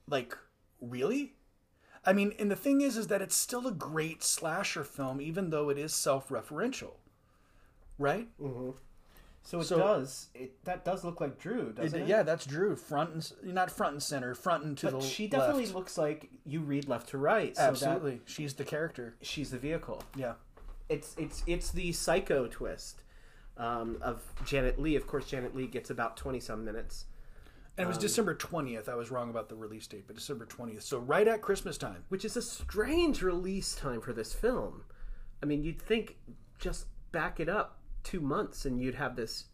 like 0.07 0.37
really. 0.81 1.33
I 2.05 2.11
mean, 2.11 2.33
and 2.37 2.51
the 2.51 2.55
thing 2.57 2.81
is, 2.81 2.97
is 2.97 3.07
that 3.07 3.21
it's 3.21 3.35
still 3.35 3.65
a 3.65 3.71
great 3.71 4.23
slasher 4.23 4.83
film, 4.83 5.21
even 5.21 5.51
though 5.51 5.69
it 5.69 5.77
is 5.77 5.93
self-referential, 5.93 6.95
right? 7.97 8.27
Mm-hmm. 8.41 8.71
So 9.45 9.59
it 9.59 9.65
so- 9.65 9.77
does. 9.77 10.29
It 10.33 10.63
that 10.63 10.85
does 10.85 11.03
look 11.03 11.19
like 11.19 11.37
Drew, 11.37 11.73
doesn't 11.73 12.01
it? 12.03 12.07
Yeah, 12.07 12.23
that's 12.23 12.45
Drew. 12.45 12.75
Front 12.77 13.33
and 13.43 13.53
not 13.53 13.69
front 13.69 13.93
and 13.93 14.01
center, 14.03 14.33
front 14.33 14.63
and 14.63 14.77
to 14.77 14.87
But 14.91 15.01
the 15.01 15.05
she 15.05 15.27
definitely 15.27 15.63
left. 15.63 15.75
looks 15.75 15.97
like 15.97 16.29
you 16.45 16.61
read 16.61 16.87
left 16.87 17.09
to 17.09 17.17
right. 17.17 17.55
So 17.55 17.63
Absolutely, 17.63 18.21
she's 18.25 18.53
the 18.53 18.63
character. 18.63 19.15
she's 19.21 19.51
the 19.51 19.57
vehicle. 19.57 20.01
Yeah, 20.15 20.33
It's 20.89 21.13
it's 21.17 21.43
it's 21.45 21.71
the 21.71 21.91
psycho 21.91 22.47
twist 22.47 23.01
um, 23.57 23.97
of 24.01 24.21
Janet 24.45 24.79
Leigh. 24.79 24.95
Of 24.95 25.07
course, 25.07 25.25
Janet 25.25 25.53
Leigh 25.55 25.67
gets 25.67 25.89
about 25.89 26.15
twenty 26.15 26.39
some 26.39 26.63
minutes, 26.63 27.05
and 27.77 27.83
it 27.83 27.87
Um, 27.87 27.89
was 27.89 27.97
December 27.97 28.35
twentieth. 28.35 28.87
I 28.87 28.95
was 28.95 29.11
wrong 29.11 29.29
about 29.29 29.49
the 29.49 29.55
release 29.55 29.87
date, 29.87 30.05
but 30.07 30.15
December 30.15 30.45
twentieth. 30.45 30.83
So 30.83 30.99
right 30.99 31.27
at 31.27 31.41
Christmas 31.41 31.77
time. 31.77 32.05
which 32.07 32.23
is 32.23 32.37
a 32.37 32.41
strange 32.41 33.21
release 33.21 33.75
time 33.75 33.99
for 33.99 34.13
this 34.13 34.33
film. 34.33 34.83
I 35.41 35.45
mean, 35.45 35.63
you'd 35.65 35.81
think 35.81 36.15
just 36.59 36.85
back 37.11 37.41
it 37.41 37.49
up 37.49 37.77
two 38.03 38.19
months 38.19 38.65
and 38.65 38.79
you'd 38.79 38.95
have 38.95 39.15
this 39.15 39.45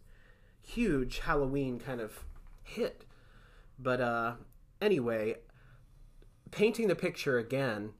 huge 0.62 1.20
Halloween 1.20 1.79
kind 1.79 2.01
of 2.01 2.24
hit. 2.63 3.06
But 3.77 4.01
uh, 4.01 4.34
anyway, 4.82 5.36
painting 6.51 6.88
the 6.88 6.96
picture 6.96 7.38
again, 7.38 7.94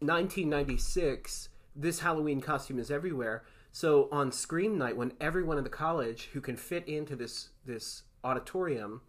1996, 0.00 1.48
this 1.74 2.00
Halloween 2.00 2.40
costume 2.40 2.78
is 2.78 2.90
everywhere. 2.90 3.44
So 3.72 4.08
on 4.12 4.30
Scream 4.30 4.78
night, 4.78 4.96
when 4.96 5.12
everyone 5.20 5.58
in 5.58 5.64
the 5.64 5.70
college 5.70 6.28
who 6.32 6.40
can 6.40 6.56
fit 6.56 6.86
into 6.86 7.16
this 7.16 7.48
this 7.64 8.02
auditorium 8.22 9.00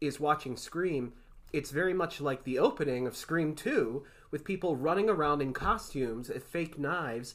is 0.00 0.18
watching 0.18 0.56
Scream, 0.56 1.12
it's 1.52 1.70
very 1.70 1.94
much 1.94 2.20
like 2.20 2.44
the 2.44 2.58
opening 2.58 3.06
of 3.06 3.16
Scream 3.16 3.54
2 3.54 4.04
with 4.30 4.44
people 4.44 4.76
running 4.76 5.08
around 5.08 5.42
in 5.42 5.52
costumes 5.52 6.30
fake 6.42 6.78
knives 6.78 7.34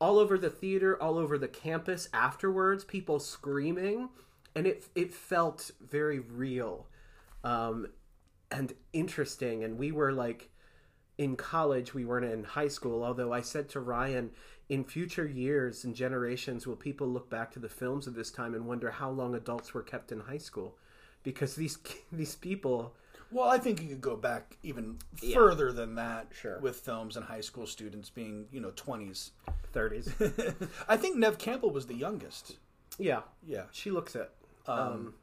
all 0.00 0.18
over 0.18 0.38
the 0.38 0.50
theater, 0.50 1.00
all 1.00 1.18
over 1.18 1.36
the 1.38 1.48
campus 1.48 2.08
afterwards, 2.12 2.84
people 2.84 3.18
screaming 3.20 4.08
and 4.54 4.66
it 4.66 4.84
it 4.94 5.12
felt 5.12 5.70
very 5.80 6.18
real 6.18 6.86
um, 7.44 7.86
and 8.50 8.72
interesting. 8.92 9.62
And 9.62 9.78
we 9.78 9.92
were 9.92 10.12
like 10.12 10.50
in 11.18 11.36
college 11.36 11.92
we 11.92 12.04
weren't 12.04 12.24
in 12.24 12.42
high 12.42 12.68
school 12.68 13.04
although 13.04 13.30
i 13.30 13.42
said 13.42 13.68
to 13.68 13.78
ryan 13.78 14.30
in 14.70 14.84
future 14.84 15.26
years 15.26 15.84
and 15.84 15.96
generations 15.96 16.64
will 16.64 16.76
people 16.76 17.08
look 17.08 17.28
back 17.28 17.50
to 17.50 17.58
the 17.58 17.68
films 17.68 18.06
of 18.06 18.14
this 18.14 18.30
time 18.30 18.54
and 18.54 18.64
wonder 18.64 18.92
how 18.92 19.10
long 19.10 19.34
adults 19.34 19.74
were 19.74 19.82
kept 19.82 20.12
in 20.12 20.20
high 20.20 20.38
school? 20.38 20.78
Because 21.24 21.56
these 21.56 21.76
these 22.12 22.36
people 22.36 22.94
Well, 23.32 23.48
I 23.48 23.58
think 23.58 23.80
you 23.82 23.88
could 23.88 24.00
go 24.00 24.16
back 24.16 24.56
even 24.62 24.98
further 25.34 25.72
than 25.72 25.94
that 25.96 26.28
Sure. 26.32 26.58
with 26.60 26.76
films 26.80 27.16
and 27.16 27.24
high 27.24 27.40
school 27.42 27.66
students 27.66 28.10
being, 28.10 28.46
you 28.50 28.60
know, 28.60 28.70
20s. 28.72 29.30
30s 29.72 30.68
I 30.88 30.96
think 30.96 31.16
Nev 31.16 31.38
Campbell 31.38 31.70
was 31.70 31.86
the 31.86 31.94
youngest. 31.94 32.56
yeah 32.98 33.20
Yeah. 33.46 33.64
she 33.70 33.92
looks 33.92 34.16
it 34.16 34.30
um, 34.66 35.14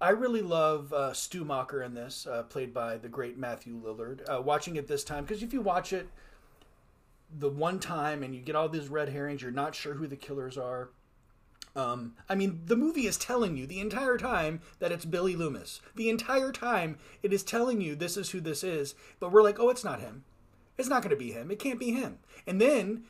I 0.00 0.10
really 0.10 0.42
love 0.42 0.92
uh, 0.92 1.12
Stu 1.12 1.44
Macher 1.44 1.84
in 1.86 1.94
this, 1.94 2.26
uh, 2.26 2.42
played 2.42 2.74
by 2.74 2.98
the 2.98 3.08
great 3.08 3.38
Matthew 3.38 3.80
Lillard. 3.80 4.20
Uh, 4.28 4.42
watching 4.42 4.76
it 4.76 4.86
this 4.88 5.02
time, 5.04 5.24
because 5.24 5.42
if 5.42 5.52
you 5.54 5.60
watch 5.62 5.92
it 5.92 6.08
the 7.38 7.48
one 7.48 7.78
time 7.80 8.22
and 8.22 8.34
you 8.34 8.40
get 8.42 8.54
all 8.56 8.68
these 8.68 8.88
red 8.88 9.08
herrings, 9.08 9.40
you're 9.40 9.50
not 9.50 9.74
sure 9.74 9.94
who 9.94 10.06
the 10.06 10.16
killers 10.16 10.58
are. 10.58 10.90
Um, 11.76 12.14
I 12.26 12.34
mean, 12.34 12.62
the 12.64 12.74
movie 12.74 13.06
is 13.06 13.18
telling 13.18 13.56
you 13.56 13.66
the 13.66 13.80
entire 13.80 14.16
time 14.16 14.60
that 14.78 14.90
it's 14.90 15.04
Billy 15.04 15.36
Loomis. 15.36 15.82
The 15.94 16.08
entire 16.08 16.50
time 16.50 16.98
it 17.22 17.34
is 17.34 17.42
telling 17.42 17.82
you 17.82 17.94
this 17.94 18.16
is 18.16 18.30
who 18.30 18.40
this 18.40 18.64
is, 18.64 18.94
but 19.20 19.30
we're 19.30 19.42
like, 19.42 19.60
oh, 19.60 19.68
it's 19.68 19.84
not 19.84 20.00
him. 20.00 20.24
It's 20.78 20.88
not 20.88 21.02
going 21.02 21.10
to 21.10 21.16
be 21.16 21.32
him. 21.32 21.50
It 21.50 21.58
can't 21.58 21.78
be 21.78 21.92
him. 21.92 22.18
And 22.46 22.60
then 22.60 23.04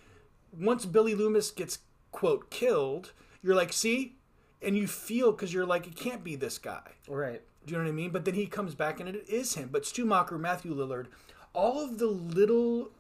once 0.53 0.85
Billy 0.85 1.15
Loomis 1.15 1.53
gets 1.53 1.79
quote 2.11 2.51
killed, 2.51 3.13
you're 3.41 3.55
like, 3.55 3.73
see, 3.73 4.17
and 4.61 4.77
you 4.77 4.89
feel 4.89 5.31
because 5.31 5.55
you're 5.55 5.67
like, 5.67 5.87
it 5.87 5.95
can't 5.95 6.25
be 6.25 6.35
this 6.35 6.59
guy. 6.59 6.93
right 7.09 7.43
Do 7.67 7.73
you 7.73 7.79
know 7.79 7.85
what 7.85 7.91
I 7.91 7.95
mean? 7.95 8.11
But 8.11 8.25
then 8.25 8.35
he 8.35 8.47
comes 8.47 8.75
back 8.75 8.99
and 8.99 9.09
it 9.09 9.29
is 9.29 9.55
him. 9.55 9.69
But 9.71 9.87
Stu 9.87 10.05
Stumacher, 10.07 10.41
Matthew 10.41 10.75
Lillard, 10.75 11.07
all 11.53 11.85
of 11.85 11.99
the 11.99 12.07
little 12.09 12.91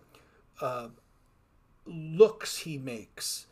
uh, 0.60 0.88
looks 1.84 2.58
he 2.58 2.78
makes, 2.78 3.46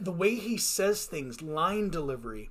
the 0.00 0.12
way 0.12 0.34
he 0.34 0.56
says 0.56 1.04
things, 1.04 1.42
line 1.42 1.90
delivery, 1.90 2.50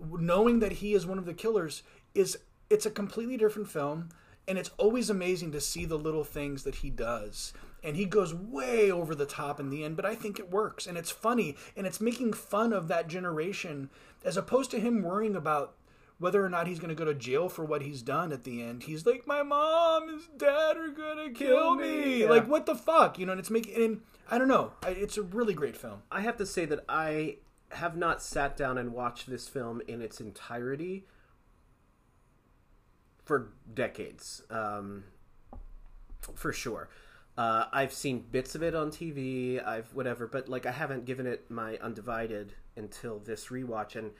knowing 0.00 0.58
that 0.60 0.72
he 0.72 0.94
is 0.94 1.06
one 1.06 1.18
of 1.18 1.26
the 1.26 1.34
killers 1.34 1.82
is 2.14 2.38
it's 2.70 2.86
a 2.86 2.90
completely 2.90 3.36
different 3.36 3.68
film. 3.68 4.10
And 4.46 4.58
it's 4.58 4.72
always 4.76 5.08
amazing 5.08 5.52
to 5.52 5.60
see 5.60 5.86
the 5.86 5.96
little 5.96 6.22
things 6.22 6.64
that 6.64 6.76
he 6.76 6.90
does. 6.90 7.54
And 7.82 7.96
he 7.96 8.04
goes 8.04 8.34
way 8.34 8.90
over 8.90 9.14
the 9.14 9.24
top 9.24 9.58
in 9.58 9.70
the 9.70 9.82
end, 9.82 9.96
but 9.96 10.04
I 10.04 10.14
think 10.14 10.38
it 10.38 10.50
works. 10.50 10.86
And 10.86 10.98
it's 10.98 11.10
funny. 11.10 11.56
And 11.74 11.86
it's 11.86 11.98
making 11.98 12.34
fun 12.34 12.74
of 12.74 12.88
that 12.88 13.08
generation 13.08 13.88
as 14.22 14.36
opposed 14.36 14.70
to 14.72 14.80
him 14.80 15.02
worrying 15.02 15.34
about 15.34 15.76
whether 16.18 16.44
or 16.44 16.50
not 16.50 16.66
he's 16.66 16.78
going 16.78 16.90
to 16.90 16.94
go 16.94 17.06
to 17.06 17.14
jail 17.14 17.48
for 17.48 17.64
what 17.64 17.80
he's 17.80 18.02
done 18.02 18.32
at 18.32 18.44
the 18.44 18.62
end. 18.62 18.82
He's 18.82 19.06
like, 19.06 19.26
my 19.26 19.42
mom 19.42 20.10
and 20.10 20.20
dad 20.36 20.76
are 20.76 20.88
going 20.88 21.26
to 21.26 21.38
kill 21.38 21.76
me. 21.76 22.20
Yeah. 22.20 22.28
Like, 22.28 22.46
what 22.46 22.66
the 22.66 22.74
fuck? 22.74 23.18
You 23.18 23.24
know, 23.24 23.32
and 23.32 23.40
it's 23.40 23.50
making, 23.50 23.82
and 23.82 24.02
I 24.30 24.38
don't 24.38 24.48
know. 24.48 24.72
I, 24.82 24.90
it's 24.90 25.18
a 25.18 25.22
really 25.22 25.54
great 25.54 25.76
film. 25.76 26.02
I 26.10 26.22
have 26.22 26.36
to 26.38 26.46
say 26.46 26.64
that 26.66 26.84
I 26.88 27.38
have 27.70 27.96
not 27.96 28.22
sat 28.22 28.56
down 28.56 28.78
and 28.78 28.92
watched 28.92 29.28
this 29.28 29.48
film 29.48 29.82
in 29.86 30.00
its 30.00 30.20
entirety 30.20 31.06
for 33.24 33.52
decades, 33.72 34.42
um, 34.50 35.04
for 36.34 36.52
sure. 36.52 36.88
Uh, 37.36 37.66
I've 37.72 37.92
seen 37.92 38.24
bits 38.30 38.54
of 38.54 38.62
it 38.62 38.74
on 38.74 38.90
TV, 38.90 39.64
I've 39.64 39.92
whatever, 39.92 40.26
but 40.26 40.48
like 40.48 40.66
I 40.66 40.72
haven't 40.72 41.04
given 41.04 41.26
it 41.26 41.50
my 41.50 41.76
undivided 41.78 42.54
until 42.76 43.18
this 43.18 43.46
rewatch, 43.46 43.96
and 43.96 44.12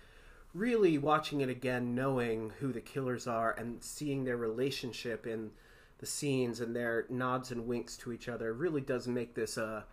really 0.53 0.99
watching 0.99 1.41
it 1.41 1.49
again, 1.49 1.95
knowing 1.95 2.53
who 2.59 2.73
the 2.73 2.81
killers 2.81 3.27
are 3.27 3.53
and 3.53 3.83
seeing 3.85 4.25
their 4.25 4.37
relationship 4.37 5.27
in 5.27 5.51
the 5.99 6.07
scenes 6.07 6.61
and 6.61 6.75
their 6.75 7.07
nods 7.09 7.53
and 7.53 7.67
winks 7.67 7.97
to 7.97 8.13
each 8.13 8.29
other 8.29 8.53
really 8.53 8.81
does 8.81 9.07
make 9.07 9.35
this 9.35 9.57
a 9.57 9.85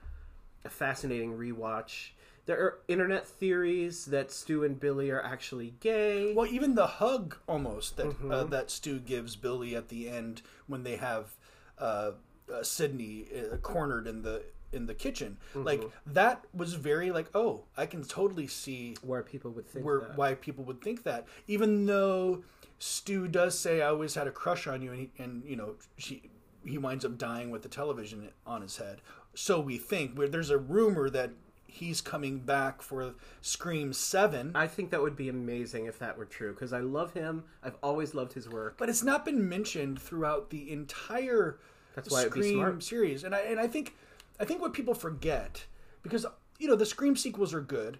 a 0.65 0.70
fascinating 0.70 1.38
rewatch. 1.38 2.10
There 2.46 2.60
are 2.60 2.80
internet 2.88 3.27
theories 3.27 4.06
that 4.06 4.32
Stu 4.32 4.63
and 4.63 4.80
Billy 4.80 5.12
are 5.12 5.22
actually 5.22 5.75
gay. 5.80 6.34
Well, 6.34 6.48
even 6.48 6.75
the 6.75 6.88
hug 6.88 7.38
almost 7.48 7.98
that 7.98 8.08
Mm-hmm. 8.08 8.32
uh, 8.32 8.44
that 8.46 8.72
Stu 8.72 9.00
gives 9.00 9.36
Billy 9.36 9.75
at 9.75 9.89
the 9.89 10.10
end 10.10 10.41
when 10.68 10.84
they 10.84 10.96
have 10.98 11.32
uh, 11.77 12.12
uh, 12.51 12.63
Sidney 12.63 13.27
uh, 13.51 13.58
cornered 13.58 14.08
in 14.08 14.24
the 14.24 14.44
in 14.74 14.86
the 14.86 14.94
kitchen, 14.96 15.38
Mm-hmm. 15.53 15.63
like 15.65 15.84
that 16.08 16.46
was 16.53 16.74
very 16.74 17.12
like, 17.12 17.27
oh, 17.36 17.65
I 17.77 17.86
can 17.86 18.03
totally 18.03 18.48
see 18.48 18.96
Where 19.03 19.22
people 19.22 19.51
would 19.51 19.68
think 19.68 19.86
where 19.86 20.00
that. 20.00 20.18
why 20.18 20.34
people 20.36 20.63
would 20.65 20.82
think 20.82 21.03
that, 21.03 21.27
even 21.48 21.86
though 21.86 22.44
Stu 22.80 23.27
does 23.27 23.58
say, 23.58 23.82
"I 23.82 23.88
always 23.89 24.15
had 24.15 24.27
a 24.27 24.32
crush 24.32 24.65
on 24.68 24.82
you," 24.82 24.91
and, 24.91 25.00
he, 25.00 25.24
and 25.24 25.44
you 25.46 25.56
know 25.56 25.75
she 25.98 26.24
he 26.65 26.77
winds 26.77 27.03
up 27.06 27.18
dying 27.18 27.51
with 27.51 27.62
the 27.63 27.70
television 27.70 28.30
on 28.48 28.62
his 28.62 28.77
head. 28.77 29.01
So 29.33 29.59
we 29.59 29.77
think. 29.77 30.17
Where 30.17 30.27
there's 30.27 30.50
a 30.50 30.57
rumor 30.57 31.09
that 31.09 31.31
he's 31.71 32.01
coming 32.01 32.39
back 32.39 32.81
for 32.81 33.15
Scream 33.41 33.93
Seven. 33.93 34.51
I 34.55 34.67
think 34.67 34.91
that 34.91 35.01
would 35.01 35.15
be 35.15 35.29
amazing 35.29 35.85
if 35.85 35.97
that 36.00 36.17
were 36.17 36.25
true 36.25 36.53
because 36.53 36.73
I 36.73 36.81
love 36.81 37.13
him. 37.13 37.43
I've 37.63 37.77
always 37.81 38.13
loved 38.13 38.33
his 38.33 38.50
work. 38.50 38.77
but 38.77 38.89
it's 38.89 39.03
not 39.03 39.25
been 39.25 39.47
mentioned 39.47 40.00
throughout 40.01 40.50
the 40.50 40.71
entire 40.71 41.59
That's 41.95 42.11
why 42.11 42.25
Scream 42.25 42.81
series. 42.81 43.23
And 43.23 43.33
I 43.33 43.39
and 43.39 43.59
I 43.59 43.67
think 43.67 43.95
I 44.39 44.45
think 44.45 44.61
what 44.61 44.73
people 44.73 44.93
forget 44.93 45.65
because 46.03 46.25
you 46.59 46.67
know 46.67 46.75
the 46.75 46.85
Scream 46.85 47.15
sequels 47.15 47.53
are 47.53 47.61
good. 47.61 48.00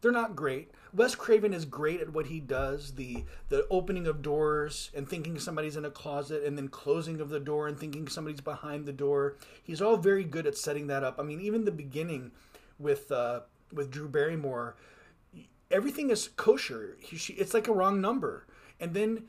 They're 0.00 0.12
not 0.12 0.36
great. 0.36 0.70
Wes 0.94 1.14
Craven 1.14 1.52
is 1.52 1.64
great 1.64 2.00
at 2.00 2.12
what 2.12 2.26
he 2.26 2.40
does, 2.40 2.92
the 2.94 3.24
the 3.48 3.66
opening 3.68 4.06
of 4.06 4.22
doors 4.22 4.90
and 4.94 5.08
thinking 5.08 5.38
somebody's 5.38 5.76
in 5.76 5.84
a 5.84 5.90
closet 5.90 6.44
and 6.44 6.56
then 6.56 6.68
closing 6.68 7.20
of 7.20 7.30
the 7.30 7.40
door 7.40 7.66
and 7.66 7.78
thinking 7.78 8.06
somebody's 8.08 8.40
behind 8.40 8.86
the 8.86 8.92
door. 8.92 9.36
He's 9.62 9.82
all 9.82 9.96
very 9.96 10.24
good 10.24 10.46
at 10.46 10.56
setting 10.56 10.86
that 10.86 11.02
up. 11.02 11.18
I 11.18 11.24
mean, 11.24 11.40
even 11.40 11.64
the 11.64 11.72
beginning 11.72 12.30
with 12.78 13.10
uh 13.10 13.40
with 13.72 13.90
Drew 13.90 14.08
Barrymore, 14.08 14.76
everything 15.70 16.10
is 16.10 16.28
kosher. 16.36 16.96
He, 17.00 17.16
she, 17.16 17.34
it's 17.34 17.54
like 17.54 17.68
a 17.68 17.72
wrong 17.72 18.00
number. 18.00 18.46
And 18.80 18.94
then 18.94 19.24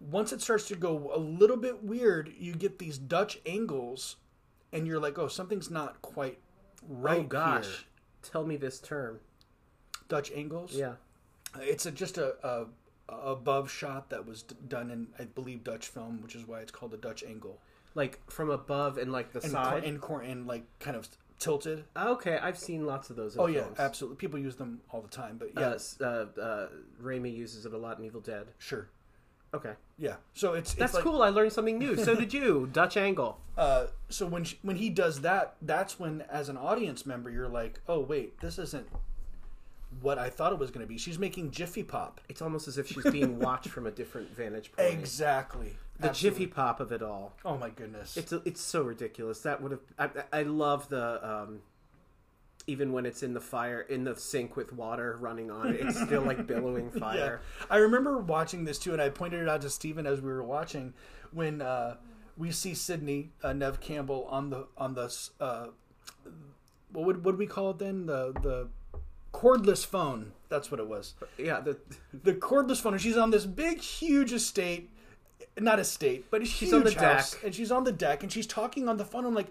once 0.00 0.32
it 0.32 0.40
starts 0.40 0.68
to 0.68 0.76
go 0.76 1.10
a 1.14 1.18
little 1.18 1.56
bit 1.56 1.82
weird, 1.82 2.32
you 2.38 2.54
get 2.54 2.78
these 2.78 2.98
Dutch 2.98 3.40
angles, 3.46 4.16
and 4.72 4.86
you're 4.86 5.00
like, 5.00 5.18
oh, 5.18 5.28
something's 5.28 5.70
not 5.70 6.00
quite 6.02 6.38
right. 6.88 7.20
oh 7.20 7.22
gosh, 7.24 7.66
here. 7.66 7.74
tell 8.22 8.44
me 8.44 8.56
this 8.56 8.78
term. 8.78 9.20
Dutch 10.08 10.30
angles. 10.34 10.72
Yeah. 10.74 10.94
it's 11.60 11.86
a, 11.86 11.90
just 11.90 12.18
a, 12.18 12.34
a, 12.46 12.66
above 13.08 13.70
shot 13.70 14.10
that 14.10 14.26
was 14.26 14.42
d- 14.42 14.54
done 14.68 14.90
in, 14.90 15.08
I 15.18 15.24
believe, 15.24 15.64
Dutch 15.64 15.88
film, 15.88 16.20
which 16.22 16.34
is 16.34 16.46
why 16.46 16.60
it's 16.60 16.72
called 16.72 16.92
a 16.94 16.96
Dutch 16.98 17.22
angle. 17.24 17.58
Like 17.94 18.20
from 18.30 18.50
above 18.50 18.98
and 18.98 19.10
like 19.12 19.32
the 19.32 19.40
And 19.42 19.50
side. 19.52 19.70
cor- 19.82 19.88
and, 19.88 20.00
cor- 20.00 20.20
and 20.22 20.46
like 20.46 20.64
kind 20.78 20.96
of 20.96 21.08
tilted. 21.38 21.84
okay, 21.96 22.38
I've 22.42 22.58
seen 22.58 22.84
lots 22.86 23.10
of 23.10 23.16
those. 23.16 23.34
in 23.36 23.40
Oh 23.40 23.46
yeah, 23.46 23.62
films. 23.62 23.78
absolutely. 23.78 24.16
People 24.16 24.38
use 24.38 24.56
them 24.56 24.80
all 24.90 25.00
the 25.00 25.08
time, 25.08 25.36
but 25.38 25.50
yes, 25.56 25.96
yeah, 26.00 26.06
uh, 26.06 26.26
uh, 26.40 26.68
Raimi 27.02 27.34
uses 27.34 27.64
it 27.66 27.72
a 27.72 27.78
lot 27.78 27.98
in 27.98 28.04
Evil 28.04 28.20
Dead. 28.20 28.46
sure, 28.58 28.88
Okay, 29.54 29.72
yeah. 29.98 30.16
So 30.34 30.52
it's 30.52 30.74
that's 30.74 30.90
it's 30.90 30.94
like, 30.96 31.04
cool. 31.04 31.22
I 31.22 31.30
learned 31.30 31.52
something 31.52 31.78
new. 31.78 31.96
So 31.96 32.14
did 32.14 32.34
you. 32.34 32.68
Dutch 32.72 32.96
angle. 32.98 33.40
uh, 33.56 33.86
so 34.10 34.26
when 34.26 34.44
she, 34.44 34.58
when 34.62 34.76
he 34.76 34.90
does 34.90 35.22
that, 35.22 35.54
that's 35.62 35.98
when, 35.98 36.20
as 36.30 36.48
an 36.50 36.58
audience 36.58 37.06
member, 37.06 37.30
you're 37.30 37.48
like, 37.48 37.80
oh 37.88 38.00
wait, 38.00 38.38
this 38.40 38.58
isn't 38.58 38.86
what 40.00 40.18
I 40.18 40.30
thought 40.30 40.52
it 40.52 40.58
was 40.58 40.70
going 40.70 40.84
to 40.84 40.88
be. 40.88 40.98
She's 40.98 41.18
making 41.18 41.50
Jiffy 41.50 41.82
Pop. 41.82 42.20
It's 42.28 42.42
almost 42.42 42.68
as 42.68 42.78
if 42.78 42.88
she's 42.88 43.04
being 43.04 43.38
watched 43.40 43.68
from 43.68 43.86
a 43.86 43.90
different 43.90 44.34
vantage 44.34 44.72
point. 44.72 44.92
Exactly. 44.92 45.76
The 45.98 46.08
Absolutely. 46.08 46.40
Jiffy 46.40 46.52
Pop 46.52 46.80
of 46.80 46.92
it 46.92 47.02
all. 47.02 47.34
Oh 47.44 47.56
my 47.58 47.70
goodness. 47.70 48.16
It's 48.16 48.32
it's 48.32 48.60
so 48.60 48.82
ridiculous. 48.82 49.40
That 49.40 49.62
would 49.62 49.72
have. 49.72 49.80
I, 49.98 50.40
I 50.40 50.42
love 50.42 50.88
the. 50.88 51.28
Um, 51.28 51.60
even 52.66 52.92
when 52.92 53.06
it's 53.06 53.22
in 53.22 53.32
the 53.32 53.40
fire 53.40 53.80
in 53.80 54.04
the 54.04 54.14
sink 54.14 54.54
with 54.54 54.74
water 54.74 55.16
running 55.20 55.50
on 55.50 55.68
it, 55.68 55.80
it's 55.80 56.00
still 56.00 56.22
like 56.22 56.46
billowing 56.46 56.90
yeah. 56.92 57.00
fire. 57.00 57.40
I 57.70 57.78
remember 57.78 58.18
watching 58.18 58.64
this 58.64 58.78
too, 58.78 58.92
and 58.92 59.00
I 59.00 59.08
pointed 59.08 59.40
it 59.40 59.48
out 59.48 59.62
to 59.62 59.70
Stephen 59.70 60.06
as 60.06 60.20
we 60.20 60.30
were 60.30 60.44
watching 60.44 60.92
when 61.32 61.62
uh, 61.62 61.96
we 62.36 62.52
see 62.52 62.74
Sidney 62.74 63.30
uh, 63.42 63.54
Nev 63.54 63.80
Campbell 63.80 64.26
on 64.30 64.50
the 64.50 64.66
on 64.76 64.94
the 64.94 65.14
uh, 65.40 65.68
what 66.92 67.06
would 67.06 67.24
what 67.24 67.32
do 67.32 67.38
we 67.38 67.46
call 67.46 67.70
it 67.70 67.78
then 67.78 68.06
the 68.06 68.32
the 68.42 68.68
cordless 69.32 69.84
phone. 69.84 70.32
That's 70.48 70.70
what 70.70 70.80
it 70.80 70.88
was. 70.88 71.14
Yeah, 71.36 71.60
the 71.60 71.78
The 72.24 72.34
cordless 72.34 72.80
phone. 72.80 72.94
And 72.94 73.02
she's 73.02 73.16
on 73.16 73.30
this 73.30 73.46
big, 73.46 73.80
huge 73.80 74.32
estate. 74.32 74.90
Not 75.58 75.80
estate, 75.80 76.26
but 76.30 76.46
She's 76.46 76.72
on 76.72 76.84
the 76.84 76.94
house, 76.94 77.32
deck. 77.32 77.44
and 77.44 77.54
she's 77.54 77.72
on 77.72 77.82
the 77.82 77.90
deck, 77.90 78.22
and 78.22 78.30
she's 78.30 78.46
talking 78.46 78.88
on 78.88 78.96
the 78.96 79.04
phone. 79.04 79.24
I'm 79.24 79.34
like, 79.34 79.48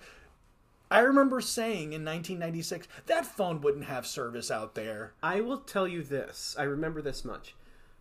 I 0.90 1.00
remember 1.00 1.42
saying 1.42 1.92
in 1.92 2.06
1996 2.06 2.88
that 3.08 3.26
phone 3.26 3.60
wouldn't 3.60 3.86
have 3.86 4.08
service 4.08 4.50
out 4.50 4.74
there. 4.74 5.14
I 5.22 5.42
will 5.42 5.58
tell 5.58 5.86
you 5.86 6.02
this. 6.04 6.56
I 6.58 6.64
remember 6.64 7.02
this 7.02 7.26
much. 7.26 7.56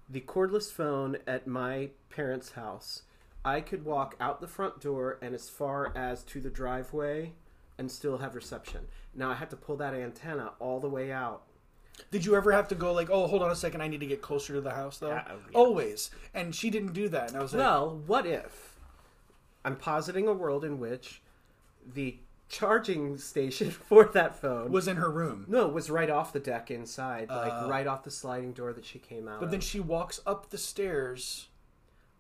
The 0.09 0.21
cordless 0.21 0.71
phone 0.71 1.17
at 1.27 1.49
my 1.49 1.91
parents' 2.11 2.53
house, 2.53 3.03
I 3.45 3.61
could 3.61 3.85
walk 3.85 4.15
out 4.21 4.41
the 4.41 4.47
front 4.47 4.79
door 4.81 5.19
and 5.21 5.35
as 5.35 5.49
far 5.49 5.93
as 5.97 6.23
to 6.25 6.41
the 6.41 6.51
driveway 6.51 7.33
and 7.77 7.91
still 7.91 8.19
have 8.19 8.37
reception. 8.37 8.83
Now 9.17 9.33
I 9.33 9.35
had 9.35 9.51
to 9.51 9.57
pull 9.57 9.77
that 9.79 9.95
antenna 9.95 10.53
all 10.61 10.79
the 10.79 10.89
way 10.89 11.11
out. 11.11 11.43
Did 12.11 12.25
you 12.25 12.37
ever 12.37 12.53
have 12.53 12.69
to 12.69 12.75
go 12.75 12.93
like, 12.93 13.11
oh, 13.11 13.27
hold 13.27 13.43
on 13.43 13.51
a 13.51 13.57
second, 13.57 13.81
I 13.81 13.89
need 13.89 14.01
to 14.01 14.07
get 14.07 14.23
closer 14.23 14.55
to 14.55 14.61
the 14.61 14.71
house 14.71 14.99
though? 14.99 15.09
Yeah, 15.09 15.25
oh, 15.29 15.35
yeah. 15.51 15.59
Always. 15.59 16.11
And 16.35 16.55
she 16.55 16.71
didn't 16.71 16.93
do 16.93 17.09
that, 17.09 17.29
and 17.29 17.39
I 17.39 17.43
was 17.43 17.53
like, 17.53 17.61
Well, 17.61 18.03
what 18.07 18.27
if 18.27 18.77
I'm 19.65 19.77
positing 19.77 20.29
a 20.29 20.33
world 20.33 20.65
in 20.65 20.79
which 20.79 21.23
the 21.95 22.17
charging 22.49 23.19
station 23.19 23.71
for 23.89 24.05
that 24.15 24.37
phone 24.41 24.71
was 24.71 24.89
in 24.89 24.97
her 24.97 25.11
room. 25.11 25.45
no, 25.49 25.67
it 25.67 25.73
was 25.73 25.91
right 25.91 26.11
off 26.11 26.33
the 26.33 26.41
deck 26.41 26.71
inside, 26.71 27.29
like 27.29 27.53
oh. 27.53 27.69
right 27.69 27.87
off 27.87 28.05
the 28.05 28.11
sliding 28.11 28.53
door 28.53 28.73
that 28.73 28.85
she 28.85 28.99
came 28.99 29.27
out. 29.29 29.41
But 29.41 29.47
of. 29.47 29.51
then 29.51 29.61
she 29.61 29.81
walks 29.81 30.21
up 30.27 30.51
the 30.51 30.59
stairs 30.59 31.49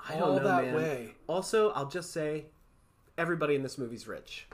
I 0.08 0.14
don't 0.14 0.22
all 0.22 0.36
know, 0.36 0.44
that 0.44 0.64
man. 0.66 0.74
way. 0.74 1.14
Also, 1.26 1.70
I'll 1.70 1.88
just 1.88 2.12
say, 2.12 2.46
everybody 3.18 3.54
in 3.54 3.62
this 3.62 3.78
movie's 3.78 4.06
rich. 4.06 4.46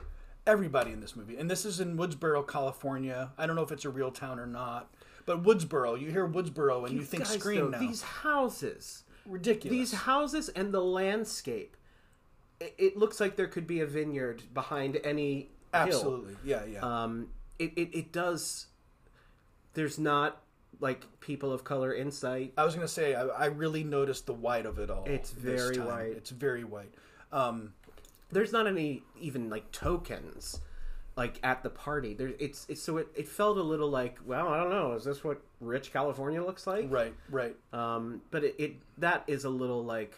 Everybody 0.45 0.91
in 0.91 0.99
this 0.99 1.15
movie. 1.15 1.37
And 1.37 1.49
this 1.49 1.63
is 1.63 1.79
in 1.79 1.97
Woodsboro, 1.97 2.47
California. 2.47 3.31
I 3.37 3.45
don't 3.45 3.55
know 3.55 3.61
if 3.61 3.71
it's 3.71 3.85
a 3.85 3.89
real 3.89 4.11
town 4.11 4.39
or 4.39 4.45
not. 4.45 4.93
But 5.25 5.43
Woodsboro, 5.43 5.99
you 5.99 6.11
hear 6.11 6.27
Woodsboro 6.27 6.85
and 6.87 6.95
you, 6.95 7.03
think 7.03 7.23
Guys, 7.23 7.33
Scream 7.33 7.71
though, 7.71 7.77
now. 7.77 7.79
These 7.79 8.01
houses, 8.01 9.03
Ridiculous. 9.25 9.77
these 9.77 9.93
houses, 9.93 10.49
and 10.49 10.73
the 10.73 10.81
landscape. 10.81 11.77
It, 12.59 12.75
it 12.77 12.97
looks 12.97 13.19
like 13.19 13.35
there 13.35 13.47
could 13.47 13.67
be 13.67 13.79
a 13.79 13.85
vineyard 13.85 14.43
behind 14.53 14.99
any 15.03 15.33
hill. 15.35 15.49
Absolutely. 15.73 16.35
Yeah, 16.43 16.65
yeah. 16.65 16.79
Um, 16.81 17.29
it, 17.59 17.71
it 17.75 17.89
it 17.93 18.11
does. 18.11 18.67
There's 19.73 19.97
not 19.97 20.41
like 20.79 21.05
people 21.19 21.51
of 21.53 21.63
color 21.63 21.93
insight. 21.93 22.53
I 22.57 22.65
was 22.65 22.75
going 22.75 22.85
to 22.85 22.91
say, 22.93 23.15
I, 23.15 23.25
I 23.25 23.45
really 23.45 23.83
noticed 23.83 24.25
the 24.25 24.33
white 24.33 24.65
of 24.65 24.79
it 24.79 24.89
all. 24.89 25.05
It's 25.05 25.31
very 25.31 25.77
white. 25.77 26.11
It's 26.17 26.29
very 26.29 26.63
white. 26.63 26.93
Um, 27.31 27.73
There's 28.31 28.51
not 28.51 28.67
any 28.67 29.03
even 29.19 29.49
like 29.49 29.71
tokens 29.71 30.59
like 31.15 31.39
at 31.43 31.63
the 31.63 31.69
party. 31.69 32.13
There, 32.13 32.31
it's, 32.39 32.65
it's 32.69 32.81
so 32.81 32.97
it, 32.97 33.07
it 33.15 33.27
felt 33.27 33.57
a 33.57 33.63
little 33.63 33.89
like 33.89 34.17
well 34.25 34.47
I 34.47 34.57
don't 34.57 34.69
know 34.71 34.93
is 34.93 35.03
this 35.03 35.23
what 35.23 35.41
rich 35.59 35.93
California 35.93 36.43
looks 36.43 36.65
like? 36.67 36.85
right, 36.89 37.13
right. 37.29 37.55
Um, 37.71 38.21
but 38.31 38.43
it, 38.43 38.55
it 38.57 38.75
that 38.97 39.23
is 39.27 39.43
a 39.45 39.49
little 39.49 39.83
like 39.83 40.17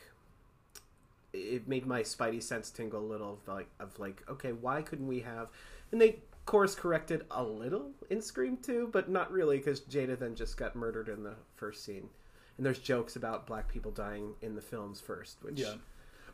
it 1.34 1.68
made 1.68 1.86
my 1.86 2.02
spidey 2.02 2.42
sense 2.42 2.70
tingle 2.70 3.02
a 3.02 3.06
little 3.06 3.34
of 3.34 3.48
like 3.48 3.68
of 3.80 3.98
like 4.00 4.24
okay 4.30 4.54
why 4.54 4.82
couldn't 4.82 5.08
we 5.08 5.20
have 5.20 5.50
and 5.92 6.00
they 6.00 6.20
course 6.46 6.76
corrected 6.76 7.26
a 7.32 7.44
little 7.44 7.90
in 8.10 8.22
Scream 8.22 8.56
2 8.58 8.90
but 8.94 9.10
not 9.10 9.32
really 9.32 9.58
because 9.58 9.82
Jada 9.82 10.18
then 10.18 10.36
just 10.36 10.58
got 10.58 10.76
murdered 10.76 11.10
in 11.10 11.24
the 11.24 11.34
first 11.56 11.84
scene 11.84 12.08
and 12.58 12.66
there's 12.66 12.80
jokes 12.80 13.16
about 13.16 13.48
black 13.48 13.68
people 13.68 13.92
dying 13.92 14.34
in 14.42 14.56
the 14.56 14.62
films 14.62 15.02
first 15.02 15.38
which 15.42 15.60
Yeah. 15.60 15.74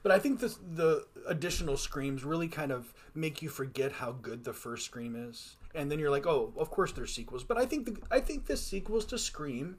But 0.04 0.12
I 0.12 0.20
think 0.20 0.40
this, 0.40 0.58
the 0.74 1.06
additional 1.28 1.78
screams 1.78 2.24
really 2.24 2.48
kind 2.48 2.72
of 2.72 2.94
make 3.14 3.42
you 3.42 3.50
forget 3.50 3.92
how 3.92 4.14
good 4.14 4.44
the 4.44 4.54
first 4.54 4.86
Scream 4.86 5.16
is, 5.16 5.58
and 5.76 5.92
then 5.92 6.00
you're 6.00 6.10
like, 6.10 6.26
oh, 6.26 6.54
of 6.58 6.72
course 6.72 6.92
there's 6.92 7.14
sequels. 7.14 7.44
But 7.44 7.58
I 7.58 7.66
think 7.66 7.86
the, 7.86 7.98
I 8.10 8.20
think 8.20 8.48
the 8.48 8.58
sequels 8.58 9.06
to 9.06 9.18
Scream 9.18 9.78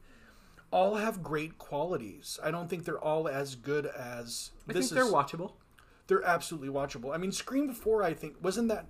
all 0.70 0.94
have 0.94 1.22
great 1.22 1.58
qualities. 1.58 2.38
I 2.42 2.50
don't 2.50 2.70
think 2.70 2.84
they're 2.84 3.02
all 3.02 3.28
as 3.28 3.56
good 3.56 3.86
as 3.86 4.52
I 4.68 4.72
this 4.72 4.90
think 4.90 5.00
they're 5.00 5.12
watchable 5.12 5.52
they're 6.06 6.24
absolutely 6.24 6.68
watchable. 6.68 7.14
I 7.14 7.18
mean, 7.18 7.32
Scream 7.32 7.72
Four. 7.72 8.02
I 8.02 8.14
think 8.14 8.36
wasn't 8.42 8.68
that 8.68 8.86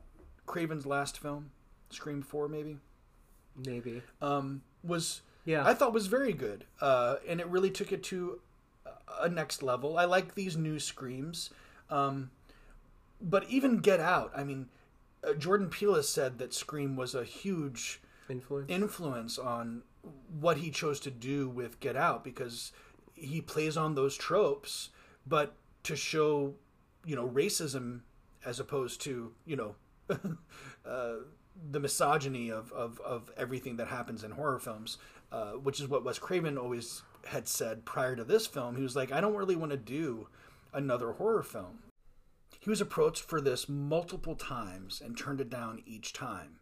Craven's 0.47 0.87
last 0.87 1.19
film? 1.19 1.51
Scream 1.91 2.23
Four, 2.23 2.49
maybe. 2.49 2.79
maybe 3.65 4.03
Um, 4.21 4.63
was 4.83 5.23
yeah 5.45 5.67
I 5.67 5.75
thought 5.75 5.93
was 5.93 6.07
very 6.07 6.33
good, 6.33 6.65
uh, 6.81 7.17
and 7.29 7.41
it 7.41 7.47
really 7.47 7.71
took 7.71 7.93
it 7.93 8.03
to 8.05 8.41
a 9.21 9.29
next 9.29 9.63
level. 9.63 9.99
I 9.99 10.05
like 10.05 10.35
these 10.35 10.57
new 10.57 10.79
screams, 10.79 11.51
um, 11.91 12.31
but 13.21 13.49
even 13.49 13.79
Get 13.79 14.01
Out. 14.01 14.33
I 14.35 14.45
mean, 14.45 14.69
uh, 15.27 15.35
Jordan 15.35 15.69
Peele 15.69 15.95
has 15.95 16.09
said 16.09 16.39
that 16.39 16.55
Scream 16.55 16.97
was 16.97 17.15
a 17.15 17.25
huge 17.25 18.01
influence 18.29 18.71
influence 18.71 19.39
on 19.39 19.83
what 20.41 20.59
he 20.59 20.71
chose 20.71 20.99
to 21.01 21.11
do 21.11 21.49
with 21.49 21.81
Get 21.81 21.97
Out 21.97 22.25
because 22.25 22.73
he 23.15 23.41
plays 23.41 23.77
on 23.77 23.95
those 23.95 24.17
tropes, 24.17 24.91
but 25.27 25.55
to 25.85 25.97
show, 25.97 26.55
you 27.05 27.15
know, 27.15 27.29
racism 27.29 28.01
as 28.45 28.59
opposed 28.59 29.01
to, 29.03 29.33
you 29.45 29.57
know, 29.57 29.75
uh, 30.87 31.15
the 31.71 31.81
misogyny 31.81 32.51
of, 32.51 32.73
of, 32.73 33.01
of 33.01 33.31
everything 33.37 33.77
that 33.77 33.89
happens 33.89 34.25
in 34.25 34.33
horror 34.33 34.59
films, 34.59 34.99
uh, 35.31 35.53
which 35.53 35.81
is 35.81 35.89
what 35.89 36.05
Wes 36.05 36.19
Craven 36.19 36.59
always 36.59 37.03
had 37.27 37.49
said 37.49 37.85
prior 37.85 38.17
to 38.17 38.25
this 38.25 38.47
film. 38.47 38.77
He 38.77 38.83
was 38.83 38.97
like, 38.97 39.13
I 39.13 39.21
don't 39.21 39.37
really 39.37 39.57
want 39.57 39.73
to 39.73 39.77
do 39.77 40.29
another 40.73 41.13
horror 41.13 41.43
film. 41.43 41.81
He 42.59 42.71
was 42.71 42.81
approached 42.81 43.23
for 43.23 43.41
this 43.41 43.69
multiple 43.69 44.37
times 44.37 45.01
and 45.05 45.17
turned 45.17 45.41
it 45.41 45.51
down 45.51 45.83
each 45.85 46.13
time. 46.13 46.61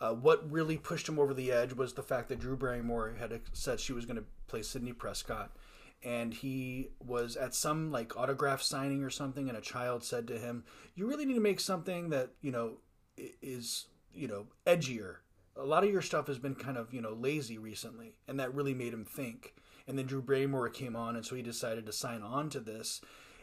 Uh, 0.00 0.12
what 0.12 0.50
really 0.50 0.76
pushed 0.76 1.08
him 1.08 1.18
over 1.18 1.32
the 1.32 1.50
edge 1.50 1.72
was 1.72 1.94
the 1.94 2.02
fact 2.02 2.28
that 2.28 2.40
Drew 2.40 2.56
Barrymore 2.56 3.16
had 3.18 3.40
said 3.52 3.80
she 3.80 3.92
was 3.92 4.04
going 4.04 4.16
to 4.16 4.24
play 4.48 4.62
Sidney 4.62 4.92
Prescott, 4.92 5.56
and 6.02 6.34
he 6.34 6.88
was 7.04 7.36
at 7.36 7.54
some 7.54 7.90
like 7.90 8.16
autograph 8.16 8.60
signing 8.60 9.02
or 9.02 9.10
something, 9.10 9.48
and 9.48 9.56
a 9.56 9.62
child 9.62 10.04
said 10.04 10.26
to 10.28 10.38
him, 10.38 10.64
"You 10.94 11.06
really 11.06 11.24
need 11.24 11.34
to 11.34 11.40
make 11.40 11.60
something 11.60 12.10
that 12.10 12.30
you 12.40 12.50
know 12.50 12.78
is 13.16 13.86
you 14.12 14.28
know 14.28 14.46
edgier. 14.66 15.16
A 15.56 15.64
lot 15.64 15.84
of 15.84 15.90
your 15.90 16.02
stuff 16.02 16.26
has 16.26 16.38
been 16.38 16.56
kind 16.56 16.76
of 16.76 16.92
you 16.92 17.00
know 17.00 17.12
lazy 17.12 17.56
recently," 17.56 18.16
and 18.26 18.38
that 18.38 18.54
really 18.54 18.74
made 18.74 18.92
him 18.92 19.04
think. 19.04 19.54
And 19.86 19.98
then 19.98 20.06
Drew 20.06 20.22
Barrymore 20.22 20.70
came 20.70 20.96
on, 20.96 21.14
and 21.14 21.26
so 21.26 21.34
he 21.34 21.42
decided 21.42 21.84
to 21.86 21.92
sign 21.92 22.22
on 22.22 22.48
to 22.50 22.60
this, 22.60 23.02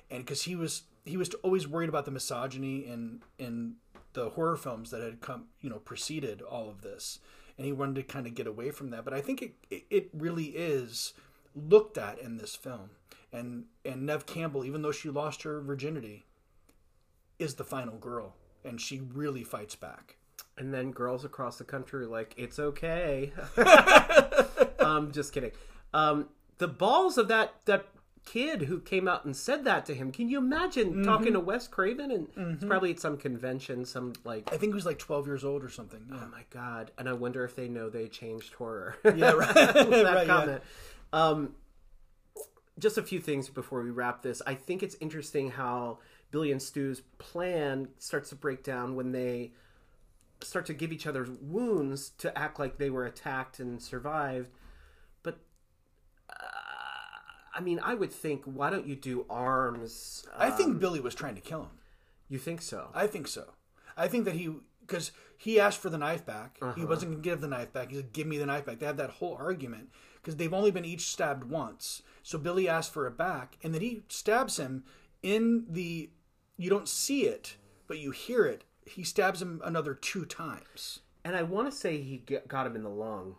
and 0.10 0.26
because 0.26 0.44
he 0.44 0.56
was 0.56 0.84
he 1.06 1.18
was 1.18 1.34
always 1.44 1.68
worried 1.68 1.90
about 1.90 2.06
the 2.06 2.12
misogyny 2.12 2.80
in 2.80 3.22
in 3.40 3.76
the 4.14 4.30
horror 4.32 4.58
films 4.58 4.92
that 4.92 5.02
had 5.02 5.22
come 5.22 5.46
you 5.62 5.70
know 5.70 5.80
preceded 5.80 6.42
all 6.42 6.70
of 6.70 6.82
this. 6.82 7.20
And 7.58 7.66
he 7.66 7.74
wanted 7.74 7.96
to 7.96 8.04
kind 8.04 8.26
of 8.26 8.34
get 8.34 8.48
away 8.48 8.72
from 8.72 8.90
that. 8.90 9.06
But 9.06 9.14
i 9.14 9.22
think 9.22 9.42
it 9.42 9.86
it, 9.90 10.10
really 10.14 10.46
is 10.46 11.14
looked 11.56 11.98
at 11.98 12.20
in 12.20 12.38
this 12.38 12.56
film. 12.56 12.92
And 13.32 13.66
and 13.86 14.06
nev 14.06 14.26
campbell 14.26 14.66
even 14.66 14.82
though 14.82 14.92
she 14.92 15.10
lost 15.10 15.44
her 15.44 15.62
virginity 15.62 16.26
is 17.40 17.56
the 17.56 17.64
final 17.64 17.98
girl. 17.98 18.36
And 18.64 18.80
she 18.80 19.00
really 19.00 19.44
fights 19.44 19.76
back. 19.76 20.18
And 20.58 20.74
then 20.74 20.92
girls 20.92 21.26
across 21.26 21.58
the 21.58 21.64
country 21.64 22.04
are 22.04 22.08
like 22.08 22.34
it's 22.38 22.60
okay. 22.60 23.34
Um 24.80 25.12
just 25.12 25.32
kidding 25.32 25.52
um 25.94 26.28
the 26.58 26.68
balls 26.68 27.18
of 27.18 27.28
that 27.28 27.56
that 27.66 27.88
kid 28.26 28.64
who 28.64 28.80
came 28.80 29.08
out 29.08 29.26
and 29.26 29.36
said 29.36 29.66
that 29.66 29.86
to 29.88 29.96
him. 29.96 30.12
Can 30.12 30.30
you 30.30 30.38
imagine 30.38 31.04
talking 31.04 31.34
to 31.34 31.40
wes 31.40 31.68
craven? 31.68 32.12
And 32.12 32.28
it's 32.54 32.64
probably 32.64 32.92
at 32.92 33.00
some 33.00 33.18
convention 33.18 33.84
some 33.84 34.14
like 34.24 34.48
i 34.54 34.58
think 34.58 34.74
he 34.74 34.76
was 34.76 34.86
like 34.86 35.00
12 35.00 35.26
years 35.26 35.44
old 35.44 35.64
or 35.64 35.70
something 35.70 36.06
yeah, 36.10 36.20
oh 36.24 36.28
my 36.28 36.44
god. 36.52 36.92
And 36.98 37.10
i 37.10 37.14
wonder 37.14 37.44
if 37.44 37.56
they 37.56 37.68
know 37.68 37.90
they 37.90 38.08
changed 38.08 38.54
horror. 38.54 38.96
Yeah 39.04 39.32
right, 39.32 39.54
that 39.56 39.90
right 39.90 40.04
yeah. 40.04 40.26
comment. 40.26 40.64
Um 41.12 41.56
just 42.80 42.98
a 42.98 43.04
few 43.04 43.20
things 43.20 43.50
before 43.50 43.82
we 43.84 43.92
wrap 43.92 44.22
this. 44.22 44.42
I 44.46 44.56
think 44.56 44.82
it's 44.84 44.96
interesting 45.00 45.52
how 45.52 46.00
billy 46.32 46.52
and 46.52 46.62
stu's 46.62 47.02
plan 47.18 47.90
starts 47.98 48.30
to 48.30 48.36
break 48.36 48.64
down 48.64 48.96
when 48.96 49.12
they 49.12 49.52
start 50.42 50.66
to 50.68 50.74
give 50.74 50.92
each 50.92 51.06
other 51.06 51.28
wounds 51.42 52.10
to 52.18 52.36
act 52.38 52.60
like 52.60 52.78
they 52.78 52.90
were 52.90 53.06
attacked 53.06 53.60
and 53.60 53.82
survived. 53.82 54.50
I 57.54 57.60
mean, 57.62 57.80
I 57.84 57.94
would 57.94 58.12
think, 58.12 58.44
why 58.46 58.70
don't 58.70 58.88
you 58.88 58.96
do 58.96 59.26
arms? 59.30 60.26
i 60.38 60.50
think 60.50 60.70
Um, 60.70 60.80
billy 60.80 61.00
was 61.00 61.16
trying 61.16 61.36
to 61.36 61.42
kill 61.42 61.64
him 61.64 61.78
you 62.32 62.38
think 62.38 62.62
so. 62.62 62.88
I 62.94 63.08
think 63.08 63.28
so. 63.28 63.44
I 63.98 64.08
think 64.08 64.24
that 64.24 64.36
he 64.36 64.50
because 64.80 65.12
he 65.38 65.60
asked 65.60 65.80
for 65.80 65.90
the 65.90 65.98
knife 65.98 66.26
back. 66.26 66.58
Uh-huh. 66.62 66.74
He 66.74 66.86
wasn't 66.86 67.12
going 67.12 67.22
to 67.22 67.30
give 67.30 67.42
the 67.42 67.48
knife 67.50 67.74
back. 67.74 67.90
He 67.90 67.98
said, 67.98 68.14
"Give 68.14 68.26
me 68.26 68.38
the 68.38 68.46
knife 68.46 68.66
back." 68.66 68.80
They 68.80 68.86
have 68.86 68.96
that 68.98 69.10
whole 69.10 69.36
argument 69.36 69.90
because 70.16 70.38
they've 70.38 70.54
only 70.54 70.72
been 70.72 70.86
each 70.86 71.08
stabbed 71.08 71.44
once. 71.44 72.04
So 72.24 72.38
Billy 72.38 72.70
asked 72.70 72.94
for 72.94 73.06
it 73.06 73.18
back, 73.18 73.58
and 73.62 73.74
then 73.74 73.82
he 73.82 74.04
stabs 74.08 74.58
him 74.58 74.86
in 75.22 75.66
the. 75.70 76.10
You 76.56 76.70
don't 76.70 76.88
see 76.88 77.24
it, 77.24 77.58
but 77.88 78.00
you 78.00 78.12
hear 78.12 78.46
it. 78.46 78.64
He 78.86 79.04
stabs 79.04 79.42
him 79.42 79.62
another 79.66 79.94
two 79.94 80.24
times. 80.26 81.02
and 81.26 81.36
I 81.36 81.44
want 81.44 81.70
to 81.70 81.76
say 81.78 82.02
he 82.02 82.24
got 82.48 82.66
him 82.66 82.78
in 82.78 82.84
the 82.84 82.90
lung. 82.90 83.36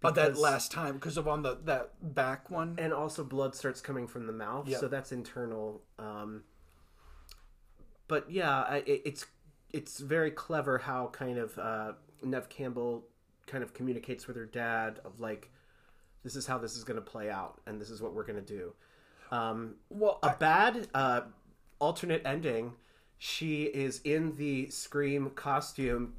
But 0.00 0.14
that 0.14 0.36
last 0.38 0.72
time, 0.72 0.94
because 0.94 1.16
of 1.16 1.28
on 1.28 1.42
the 1.42 1.58
that 1.64 2.14
back 2.14 2.50
one, 2.50 2.76
and 2.78 2.92
also 2.92 3.22
blood 3.24 3.54
starts 3.54 3.80
coming 3.80 4.06
from 4.06 4.26
the 4.26 4.32
mouth 4.32 4.66
Yeah. 4.68 4.78
so 4.78 4.88
that's 4.88 5.12
internal 5.12 5.82
um 5.98 6.44
but 8.08 8.30
yeah 8.30 8.60
I, 8.62 8.76
it, 8.78 9.02
it's 9.04 9.26
it's 9.72 10.00
very 10.00 10.30
clever 10.30 10.78
how 10.78 11.08
kind 11.08 11.38
of 11.38 11.58
uh 11.58 11.92
nev 12.22 12.48
campbell 12.48 13.04
kind 13.46 13.62
of 13.64 13.74
communicates 13.74 14.26
with 14.26 14.36
her 14.36 14.46
dad 14.46 15.00
of 15.04 15.20
like, 15.20 15.50
this 16.22 16.36
is 16.36 16.46
how 16.46 16.56
this 16.58 16.76
is 16.76 16.84
going 16.84 16.96
to 16.96 17.02
play 17.02 17.28
out, 17.30 17.60
and 17.66 17.80
this 17.80 17.90
is 17.90 18.00
what 18.00 18.14
we're 18.14 18.24
going 18.24 18.42
to 18.42 18.54
do. 18.56 18.72
Um, 19.32 19.74
Well, 19.88 20.18
a 20.22 20.34
bad 20.38 20.88
uh, 20.94 21.22
alternate 21.80 22.22
ending. 22.24 22.74
She 23.18 23.64
is 23.64 24.00
in 24.04 24.36
the 24.36 24.70
scream 24.70 25.30
costume, 25.30 26.14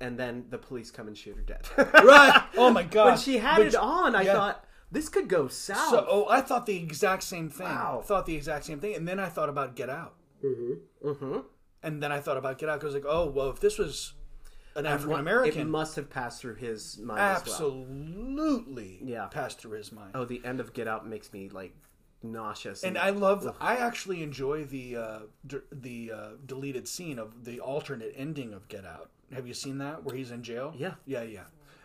and 0.00 0.18
then 0.18 0.44
the 0.50 0.58
police 0.58 0.90
come 0.90 1.06
and 1.08 1.16
shoot 1.16 1.36
her 1.36 1.42
dead. 1.42 1.66
right. 2.04 2.42
Oh 2.56 2.70
my 2.70 2.82
god. 2.82 3.06
when 3.06 3.18
she 3.18 3.38
had 3.38 3.58
Which- 3.58 3.68
it 3.68 3.76
on, 3.76 4.14
I 4.14 4.22
yeah. 4.22 4.32
thought 4.34 4.64
this 4.90 5.08
could 5.08 5.28
go 5.28 5.48
south. 5.48 5.90
So, 5.90 6.06
oh, 6.08 6.26
I 6.28 6.40
thought 6.40 6.66
the 6.66 6.76
exact 6.76 7.22
same 7.24 7.50
thing. 7.50 7.66
Wow. 7.66 8.00
I 8.02 8.06
thought 8.06 8.26
the 8.26 8.34
exact 8.36 8.64
same 8.64 8.78
thing, 8.80 8.94
and 8.94 9.06
then 9.06 9.18
I 9.18 9.28
thought 9.28 9.48
about 9.48 9.74
Get 9.76 9.90
Out. 9.90 10.14
Mm-hmm. 10.44 11.08
Mhm. 11.08 11.44
And 11.82 12.02
then 12.02 12.12
I 12.12 12.20
thought 12.20 12.36
about 12.36 12.58
Get 12.58 12.68
Out 12.68 12.80
because, 12.80 12.94
like, 12.94 13.04
oh, 13.06 13.26
well, 13.26 13.50
if 13.50 13.60
this 13.60 13.78
was 13.78 14.14
an 14.76 14.86
African 14.86 15.18
American, 15.20 15.60
it 15.62 15.64
must 15.66 15.96
have 15.96 16.08
passed 16.10 16.40
through 16.40 16.54
his 16.56 16.98
mind 16.98 17.18
as 17.20 17.46
well. 17.46 17.56
absolutely 17.60 19.00
Yeah. 19.04 19.26
passed 19.26 19.60
through 19.60 19.76
his 19.78 19.92
mind. 19.92 20.12
Oh, 20.14 20.24
the 20.24 20.40
end 20.44 20.60
of 20.60 20.72
Get 20.72 20.88
Out 20.88 21.06
makes 21.06 21.32
me 21.32 21.48
like 21.48 21.74
nauseous. 22.22 22.82
And 22.84 22.96
I 22.98 23.10
love. 23.10 23.56
I 23.60 23.76
actually 23.76 24.22
enjoy 24.22 24.64
the 24.64 24.96
uh, 24.96 25.18
d- 25.46 25.58
the 25.72 26.12
uh, 26.14 26.28
deleted 26.44 26.88
scene 26.88 27.18
of 27.18 27.44
the 27.44 27.60
alternate 27.60 28.12
ending 28.16 28.52
of 28.52 28.68
Get 28.68 28.84
Out. 28.84 29.10
Have 29.34 29.46
you 29.46 29.54
seen 29.54 29.78
that 29.78 30.04
where 30.04 30.14
he's 30.14 30.30
in 30.30 30.42
jail? 30.42 30.72
Yeah. 30.76 30.94
yeah, 31.06 31.22
yeah, 31.22 31.44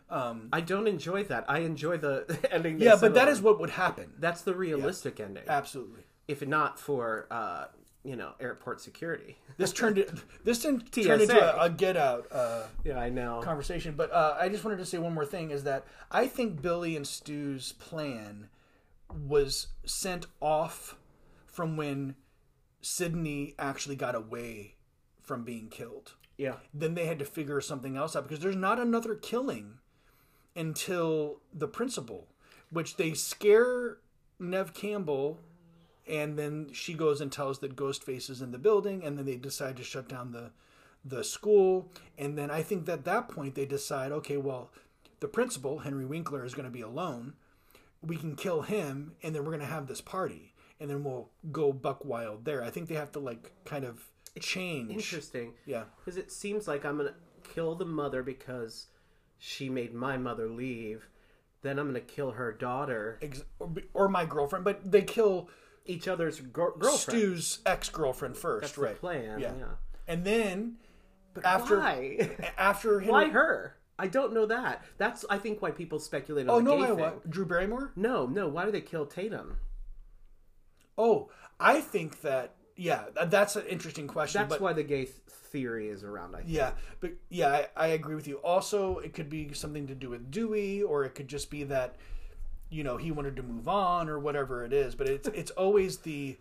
um, 0.10 0.50
I 0.54 0.62
don't 0.62 0.88
enjoy 0.88 1.24
that. 1.26 1.46
I 1.50 1.60
enjoy 1.60 1.98
the 1.98 2.38
ending. 2.52 2.80
yeah. 2.80 2.98
But 3.00 3.14
that 3.16 3.28
on. 3.28 3.34
is 3.34 3.42
what 3.42 3.60
would 3.60 3.72
happen. 3.72 4.12
that's 4.20 4.42
the 4.42 4.54
realistic 4.54 5.20
ending. 5.20 5.44
Absolutely. 5.48 6.02
If 6.28 6.46
not 6.46 6.80
for 6.80 7.28
uh, 7.32 7.66
you 8.04 8.16
know 8.16 8.34
airport 8.40 8.82
security. 8.82 9.38
This 9.58 9.74
turned 9.74 9.98
it. 10.00 10.12
This 10.44 10.60
didn't 10.60 10.92
turn 10.92 11.22
into 11.22 11.40
a, 11.40 11.66
a 11.66 11.70
Get 11.70 11.96
Out. 11.98 12.26
Uh, 12.32 12.64
Yeah, 12.84 12.98
I 13.00 13.10
know. 13.10 13.42
conversation. 13.44 13.94
But 13.96 14.12
uh, 14.12 14.36
I 14.40 14.50
just 14.50 14.64
wanted 14.64 14.78
to 14.78 14.86
say 14.86 14.98
one 14.98 15.14
more 15.14 15.26
thing: 15.26 15.52
is 15.52 15.64
that 15.66 15.86
I 16.12 16.28
think 16.28 16.62
Billy 16.62 16.96
and 16.96 17.06
Stu's 17.06 17.74
plan 17.74 18.48
was 19.28 19.68
sent 19.86 20.26
off 20.42 20.96
from 21.46 21.76
when 21.78 22.16
Sidney 22.82 23.54
actually 23.60 23.96
got 23.96 24.16
away 24.16 24.76
from 25.22 25.44
being 25.44 25.68
killed. 25.70 26.14
Yeah. 26.42 26.56
Then 26.74 26.96
they 26.96 27.06
had 27.06 27.20
to 27.20 27.26
figure 27.26 27.62
something 27.62 27.96
else 27.96 28.16
out 28.16 28.24
because 28.24 28.40
there's 28.40 28.56
not 28.56 28.80
another 28.80 29.14
killing 29.14 29.76
until 30.56 31.38
the 31.54 31.68
principal, 31.68 32.30
which 32.72 32.96
they 32.96 33.14
scare 33.14 34.00
Nev 34.40 34.74
Campbell. 34.74 35.40
And 36.10 36.40
then 36.40 36.70
she 36.74 36.96
goes 36.96 37.22
and 37.22 37.32
tells 37.32 37.60
that 37.60 37.76
Ghostface 37.76 38.28
is 38.28 38.42
in 38.42 38.52
the 38.52 38.58
building, 38.58 39.04
and 39.04 39.20
then 39.20 39.26
they 39.28 39.36
decide 39.36 39.78
to 39.78 39.84
shut 39.84 40.10
down 40.10 40.32
the 40.32 40.50
the 41.06 41.24
school. 41.24 41.92
And 42.18 42.36
then 42.36 42.50
I 42.50 42.64
think 42.64 42.88
that 42.88 43.00
at 43.00 43.06
that 43.06 43.30
point 43.30 43.54
they 43.54 43.68
decide, 43.68 44.12
okay, 44.12 44.38
well, 44.38 44.72
the 45.20 45.28
principal 45.28 45.80
Henry 45.80 46.06
Winkler 46.06 46.44
is 46.44 46.56
going 46.56 46.66
to 46.66 46.72
be 46.72 46.82
alone. 46.82 47.34
We 48.02 48.18
can 48.18 48.36
kill 48.36 48.64
him, 48.64 49.14
and 49.22 49.36
then 49.36 49.44
we're 49.44 49.52
going 49.52 49.60
to 49.60 49.68
have 49.68 49.86
this 49.86 50.02
party, 50.02 50.56
and 50.80 50.90
then 50.90 51.04
we'll 51.04 51.30
go 51.52 51.72
buck 51.72 52.04
wild 52.04 52.46
there. 52.46 52.64
I 52.64 52.72
think 52.72 52.88
they 52.88 52.96
have 52.96 53.12
to 53.12 53.20
like 53.20 53.52
kind 53.64 53.86
of 53.86 54.11
change. 54.40 54.92
Interesting. 54.92 55.54
Yeah. 55.66 55.84
Because 56.00 56.18
it 56.18 56.32
seems 56.32 56.68
like 56.68 56.86
I'm 56.86 56.98
gonna 56.98 57.16
kill 57.44 57.76
the 57.76 57.86
mother 57.86 58.24
because 58.24 58.88
she 59.38 59.70
made 59.70 59.94
my 59.94 60.18
mother 60.18 60.48
leave. 60.50 61.08
Then 61.64 61.78
I'm 61.80 61.88
gonna 61.88 62.00
kill 62.00 62.32
her 62.32 62.52
daughter. 62.52 63.20
Ex- 63.22 63.44
or, 63.60 63.72
or 63.94 64.08
my 64.10 64.26
girlfriend, 64.26 64.66
but 64.66 64.90
they 64.92 65.02
kill 65.02 65.50
Each 65.86 66.08
other's 66.08 66.40
gir- 66.40 66.74
girlfriend. 66.80 67.20
Stu's 67.20 67.60
ex 67.66 67.90
girlfriend 67.90 68.38
first, 68.38 68.62
That's 68.62 68.74
the 68.76 68.82
right? 68.82 68.96
plan. 69.00 69.40
Yeah. 69.40 69.54
Yeah. 69.58 69.66
And 70.08 70.24
then 70.26 70.78
but 71.34 71.46
after 71.46 71.80
Why? 71.80 72.30
after 72.58 73.00
Henry, 73.00 73.12
why 73.28 73.30
her? 73.30 73.78
I 74.00 74.08
don't 74.08 74.34
know 74.34 74.46
that. 74.48 74.84
That's 74.98 75.24
I 75.30 75.38
think 75.38 75.62
why 75.62 75.72
people 75.72 76.00
speculate 76.00 76.48
on 76.50 76.56
Oh 76.56 76.58
the 76.60 76.64
no, 76.64 76.84
I 76.84 76.92
what? 76.92 77.30
Drew 77.30 77.46
Barrymore? 77.46 77.92
No, 77.96 78.26
no. 78.26 78.48
Why 78.48 78.66
do 78.66 78.72
they 78.72 78.82
kill 78.82 79.06
Tatum? 79.06 79.58
Oh, 80.98 81.30
I 81.60 81.82
think 81.82 82.22
that 82.22 82.56
yeah, 82.82 83.04
that's 83.28 83.56
an 83.56 83.68
interesting 83.68 84.08
question. 84.08 84.42
That's 84.42 84.50
but 84.56 84.62
why 84.62 84.74
the 84.74 84.82
gay 84.82 85.06
th- 85.06 85.16
theory 85.30 85.90
is 85.90 86.04
around. 86.04 86.34
I 86.36 86.40
think. 86.40 86.50
yeah, 86.50 86.72
but 87.00 87.12
yeah, 87.30 87.50
I, 87.50 87.68
I 87.76 87.88
agree 87.90 88.16
with 88.16 88.28
you. 88.28 88.38
Also, 88.38 88.98
it 88.98 89.14
could 89.14 89.30
be 89.30 89.54
something 89.54 89.86
to 89.86 89.94
do 89.94 90.10
with 90.10 90.32
Dewey, 90.32 90.82
or 90.82 91.06
it 91.06 91.14
could 91.14 91.28
just 91.28 91.52
be 91.52 91.64
that 91.66 91.98
you 92.72 92.84
know 92.84 92.98
he 92.98 93.12
wanted 93.12 93.36
to 93.36 93.44
move 93.44 93.68
on, 93.68 94.10
or 94.10 94.18
whatever 94.18 94.66
it 94.66 94.74
is. 94.74 94.96
But 94.96 95.08
it's 95.08 95.28
it's 95.28 95.52
always 95.52 96.00
the 96.00 96.38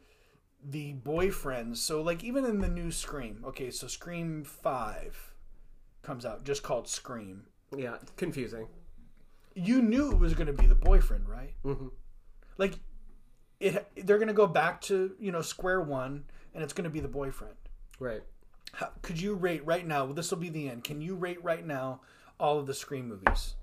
the 0.65 0.95
boyfriends. 0.95 1.77
So 1.77 2.01
like 2.01 2.25
even 2.25 2.47
in 2.47 2.61
the 2.61 2.69
new 2.69 2.91
Scream, 2.91 3.45
okay, 3.49 3.71
so 3.71 3.87
Scream 3.87 4.43
Five 4.43 5.35
comes 6.01 6.25
out 6.25 6.45
just 6.45 6.63
called 6.63 6.89
Scream. 6.89 7.43
Yeah, 7.77 7.99
confusing. 8.17 8.67
You 9.55 9.83
knew 9.83 10.11
it 10.11 10.19
was 10.19 10.33
going 10.33 10.47
to 10.47 10.55
be 10.55 10.67
the 10.67 10.75
boyfriend, 10.75 11.29
right? 11.29 11.53
hmm 11.63 11.89
Like 12.57 12.79
it, 13.61 13.91
they're 13.95 14.19
going 14.19 14.29
to 14.29 14.35
go 14.35 14.47
back 14.47 14.81
to 14.83 15.15
you 15.21 15.31
know 15.31 15.43
square 15.43 15.81
one, 15.81 16.25
and 16.55 16.65
it's 16.65 16.73
going 16.73 16.85
to 16.85 16.91
be 16.91 17.01
the 17.01 17.09
boyfriend. 17.09 17.55
Right. 17.99 18.23
How, 18.73 18.91
could 19.03 19.21
you 19.21 19.35
rate 19.35 19.65
right 19.67 19.87
now? 19.87 20.07
This 20.07 20.31
will 20.31 20.39
be 20.39 20.49
the 20.49 20.69
end. 20.69 20.85
Can 20.85 21.01
you 21.01 21.15
rate 21.15 21.43
right 21.45 21.67
now 21.67 22.01
all 22.39 22.59
of 22.59 22.67
the 22.67 22.75
Scream 22.75 23.09
movies? 23.09 23.55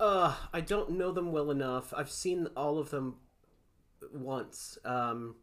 Uh, 0.00 0.34
I 0.52 0.60
don't 0.60 0.90
know 0.90 1.12
them 1.12 1.30
well 1.30 1.50
enough. 1.50 1.94
I've 1.96 2.10
seen 2.10 2.48
all 2.56 2.78
of 2.78 2.90
them 2.90 3.16
once. 4.12 4.76
Um, 4.84 5.36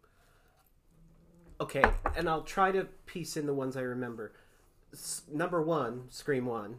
okay, 1.62 1.84
and 2.18 2.28
I'll 2.28 2.44
try 2.44 2.72
to 2.72 2.86
piece 3.06 3.38
in 3.38 3.46
the 3.46 3.54
ones 3.54 3.78
I 3.78 3.82
remember. 3.82 4.34
S- 4.94 5.24
number 5.32 5.62
one, 5.62 6.04
Scream 6.10 6.46
1. 6.46 6.78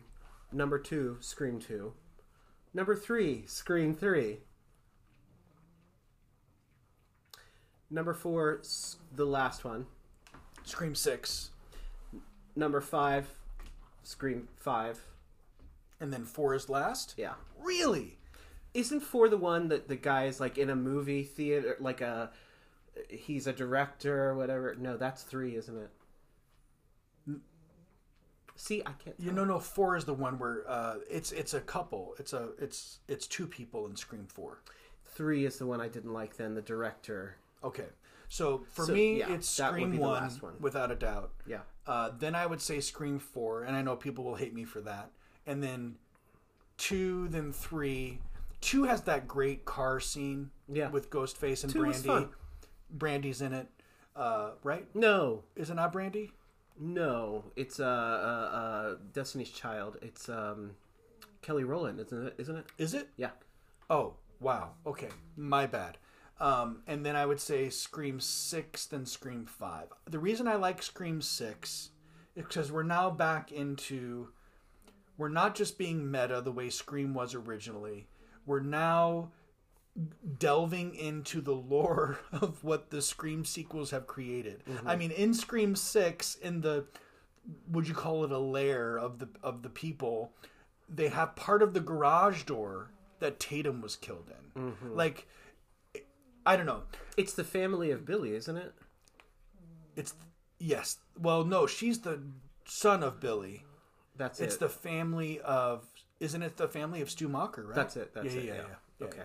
Number 0.53 0.79
two, 0.79 1.17
Scream 1.21 1.59
2. 1.59 1.95
Number 2.75 2.95
three, 2.95 3.45
Scream 3.47 3.95
3. 3.95 4.41
Number 7.93 8.15
four, 8.15 8.59
s- 8.61 8.97
the 9.15 9.25
last 9.27 9.65
one. 9.65 9.87
Scream 10.65 10.95
Six, 10.97 11.51
Number 12.57 12.81
five, 12.81 13.29
Scream 14.03 14.49
5. 14.57 15.01
and 16.01 16.13
then 16.13 16.25
four 16.25 16.55
is 16.55 16.69
last. 16.69 17.15
Yeah. 17.17 17.35
Really? 17.61 18.19
isn't 18.75 19.01
four 19.01 19.29
the 19.29 19.37
one 19.37 19.69
that 19.69 19.87
the 19.89 19.97
guy 19.97 20.25
is 20.25 20.41
like 20.41 20.57
in 20.57 20.71
a 20.71 20.75
movie 20.75 21.23
theater 21.25 21.77
like 21.79 22.01
a 22.01 22.31
he's 23.11 23.47
a 23.47 23.53
director 23.53 24.31
or 24.31 24.35
whatever 24.35 24.75
no 24.79 24.97
that's 24.97 25.23
three 25.23 25.55
isn't 25.57 25.77
it 25.77 25.91
see 28.57 28.81
i 28.87 28.93
can't 28.93 29.15
You 29.19 29.31
know, 29.33 29.45
no. 29.45 29.59
Four 29.59 29.95
is 29.97 30.07
the 30.07 30.15
one 30.15 30.39
where 30.39 30.65
uh, 30.67 30.95
it's 31.11 31.33
it's 31.33 31.53
a 31.53 31.61
couple. 31.61 32.15
It's 32.19 32.33
a 32.33 32.49
it's 32.59 33.01
it's 33.09 33.27
two 33.27 33.47
people 33.47 33.87
in 33.87 33.95
Scream 33.97 34.27
Four. 34.27 34.63
three 35.05 35.45
is 35.45 35.59
the 35.59 35.67
one 35.67 35.81
i 35.83 35.89
didn't 35.89 36.13
like 36.15 36.37
then 36.39 36.55
the 36.55 36.63
director 36.63 37.37
Okay, 37.65 37.87
so 38.29 38.65
for 38.73 38.87
So, 38.87 38.93
me, 38.93 39.19
yeah, 39.19 39.33
it's 39.35 39.49
Scream 39.49 39.97
one, 39.99 40.29
one. 40.41 40.55
without 40.61 40.91
a 40.91 40.97
doubt. 40.97 41.33
yeah 41.47 41.61
Uh, 41.87 42.11
then 42.19 42.35
I 42.35 42.47
would 42.47 42.61
say 42.61 42.81
Scream 42.81 43.19
Four, 43.19 43.65
and 43.65 43.77
I 43.77 43.83
know 43.83 43.97
people 43.97 44.25
will 44.25 44.37
hate 44.37 44.55
me 44.55 44.65
for 44.65 44.81
that. 44.83 45.11
And 45.47 45.63
then 45.63 45.97
two, 46.77 47.29
then 47.29 47.53
three. 47.53 48.21
Two 48.61 48.85
has 48.85 49.03
that 49.03 49.27
great 49.27 49.65
car 49.65 49.99
scene 50.01 50.51
Yeah. 50.69 50.91
with 50.91 51.11
Ghostface 51.11 51.65
and 51.65 51.73
Two 51.73 51.81
Brandy. 51.81 52.29
Brandy's 52.91 53.41
in 53.43 53.53
it, 53.53 53.69
uh, 54.15 54.51
right? 54.63 54.87
no 54.95 55.43
Is 55.57 55.71
it 55.71 55.75
not 55.75 55.93
Brandy? 55.93 56.33
no 56.79 57.45
it's 57.55 57.79
uh, 57.79 57.85
uh 57.85 58.57
uh 58.57 58.97
destiny's 59.13 59.51
child 59.51 59.99
it's 60.01 60.27
um 60.31 60.71
kelly 61.43 61.65
rowland 61.65 62.01
isn't 62.01 62.27
it 62.29 62.35
isn't 62.39 62.57
it 62.57 62.65
Is 62.79 62.95
it? 62.95 63.09
yeah 63.19 63.31
Oh, 63.91 64.15
wow. 64.41 64.71
Okay, 64.87 65.11
my 65.37 65.67
bad. 65.67 65.99
Um, 66.41 66.83
and 66.87 67.07
then 67.07 67.15
I 67.15 67.27
would 67.27 67.41
say 67.41 67.69
Scream 67.69 68.19
Six, 68.21 68.87
then 68.87 69.07
Scream 69.07 69.47
Five. 69.47 69.89
The 70.11 70.19
reason 70.19 70.49
I 70.49 70.57
like 70.57 70.83
Scream 70.83 71.21
Six 71.21 71.91
is 72.35 72.45
because 72.45 72.73
we're 72.73 72.83
now 72.83 73.11
back 73.11 73.53
into. 73.53 74.29
We're 75.19 75.29
not 75.29 75.55
just 75.55 75.79
being 75.79 76.11
meta 76.11 76.41
the 76.41 76.51
way 76.53 76.69
Scream 76.71 77.15
was 77.15 77.35
originally. 77.35 78.09
We're 78.47 78.61
now 78.61 79.31
delving 80.39 80.95
into 80.95 81.41
the 81.41 81.53
lore 81.53 82.19
of 82.33 82.65
what 82.65 82.91
the 82.91 83.03
Scream 83.03 83.45
sequels 83.45 83.91
have 83.91 84.07
created. 84.07 84.63
I 84.87 84.97
mean, 84.97 85.11
in 85.11 85.35
Scream 85.35 85.77
Six, 85.77 86.35
in 86.37 86.61
the 86.63 86.87
would 87.71 87.87
you 87.89 87.95
call 87.95 88.25
it 88.25 88.33
a 88.33 88.39
lair 88.39 88.97
of 88.99 89.19
the 89.19 89.29
of 89.43 89.63
the 89.63 89.69
people, 89.69 90.33
they 90.89 91.09
have 91.09 91.37
part 91.37 91.63
of 91.63 91.75
the 91.75 91.81
garage 91.81 92.45
door 92.45 92.91
that 93.21 93.39
Tatum 93.39 93.81
was 93.81 93.95
killed 93.95 94.31
in. 94.57 94.63
Like, 94.97 95.29
I 96.45 96.57
don't 96.57 96.67
know. 96.67 96.83
it's 97.17 97.35
the 97.35 97.45
family 97.45 97.91
of 97.91 98.05
billy 98.05 98.35
isn't 98.35 98.57
it 98.57 98.73
It's 99.97 100.15
yes. 100.59 100.99
Well, 101.21 101.45
no, 101.45 101.67
she's 101.67 102.01
the 102.01 102.23
son 102.65 103.03
of 103.03 103.21
Billy. 103.21 103.65
that's 104.17 104.41
it. 104.41 104.45
It's 104.45 104.55
it 104.55 104.61
the 104.61 104.69
family 104.69 105.41
of. 105.41 105.87
Isn't 106.21 106.43
it 106.43 106.57
the 106.57 106.69
family 106.69 107.01
of 107.03 107.11
Stu 107.11 107.29
Macher? 107.29 107.67
Right. 107.67 107.75
that's 107.75 107.97
it 107.97 108.15
that's 108.15 108.35
yeah, 108.35 108.41
it 108.41 108.45
yeah, 108.47 108.55
yeah, 108.55 108.63
yeah, 109.01 109.07
okay 109.07 109.23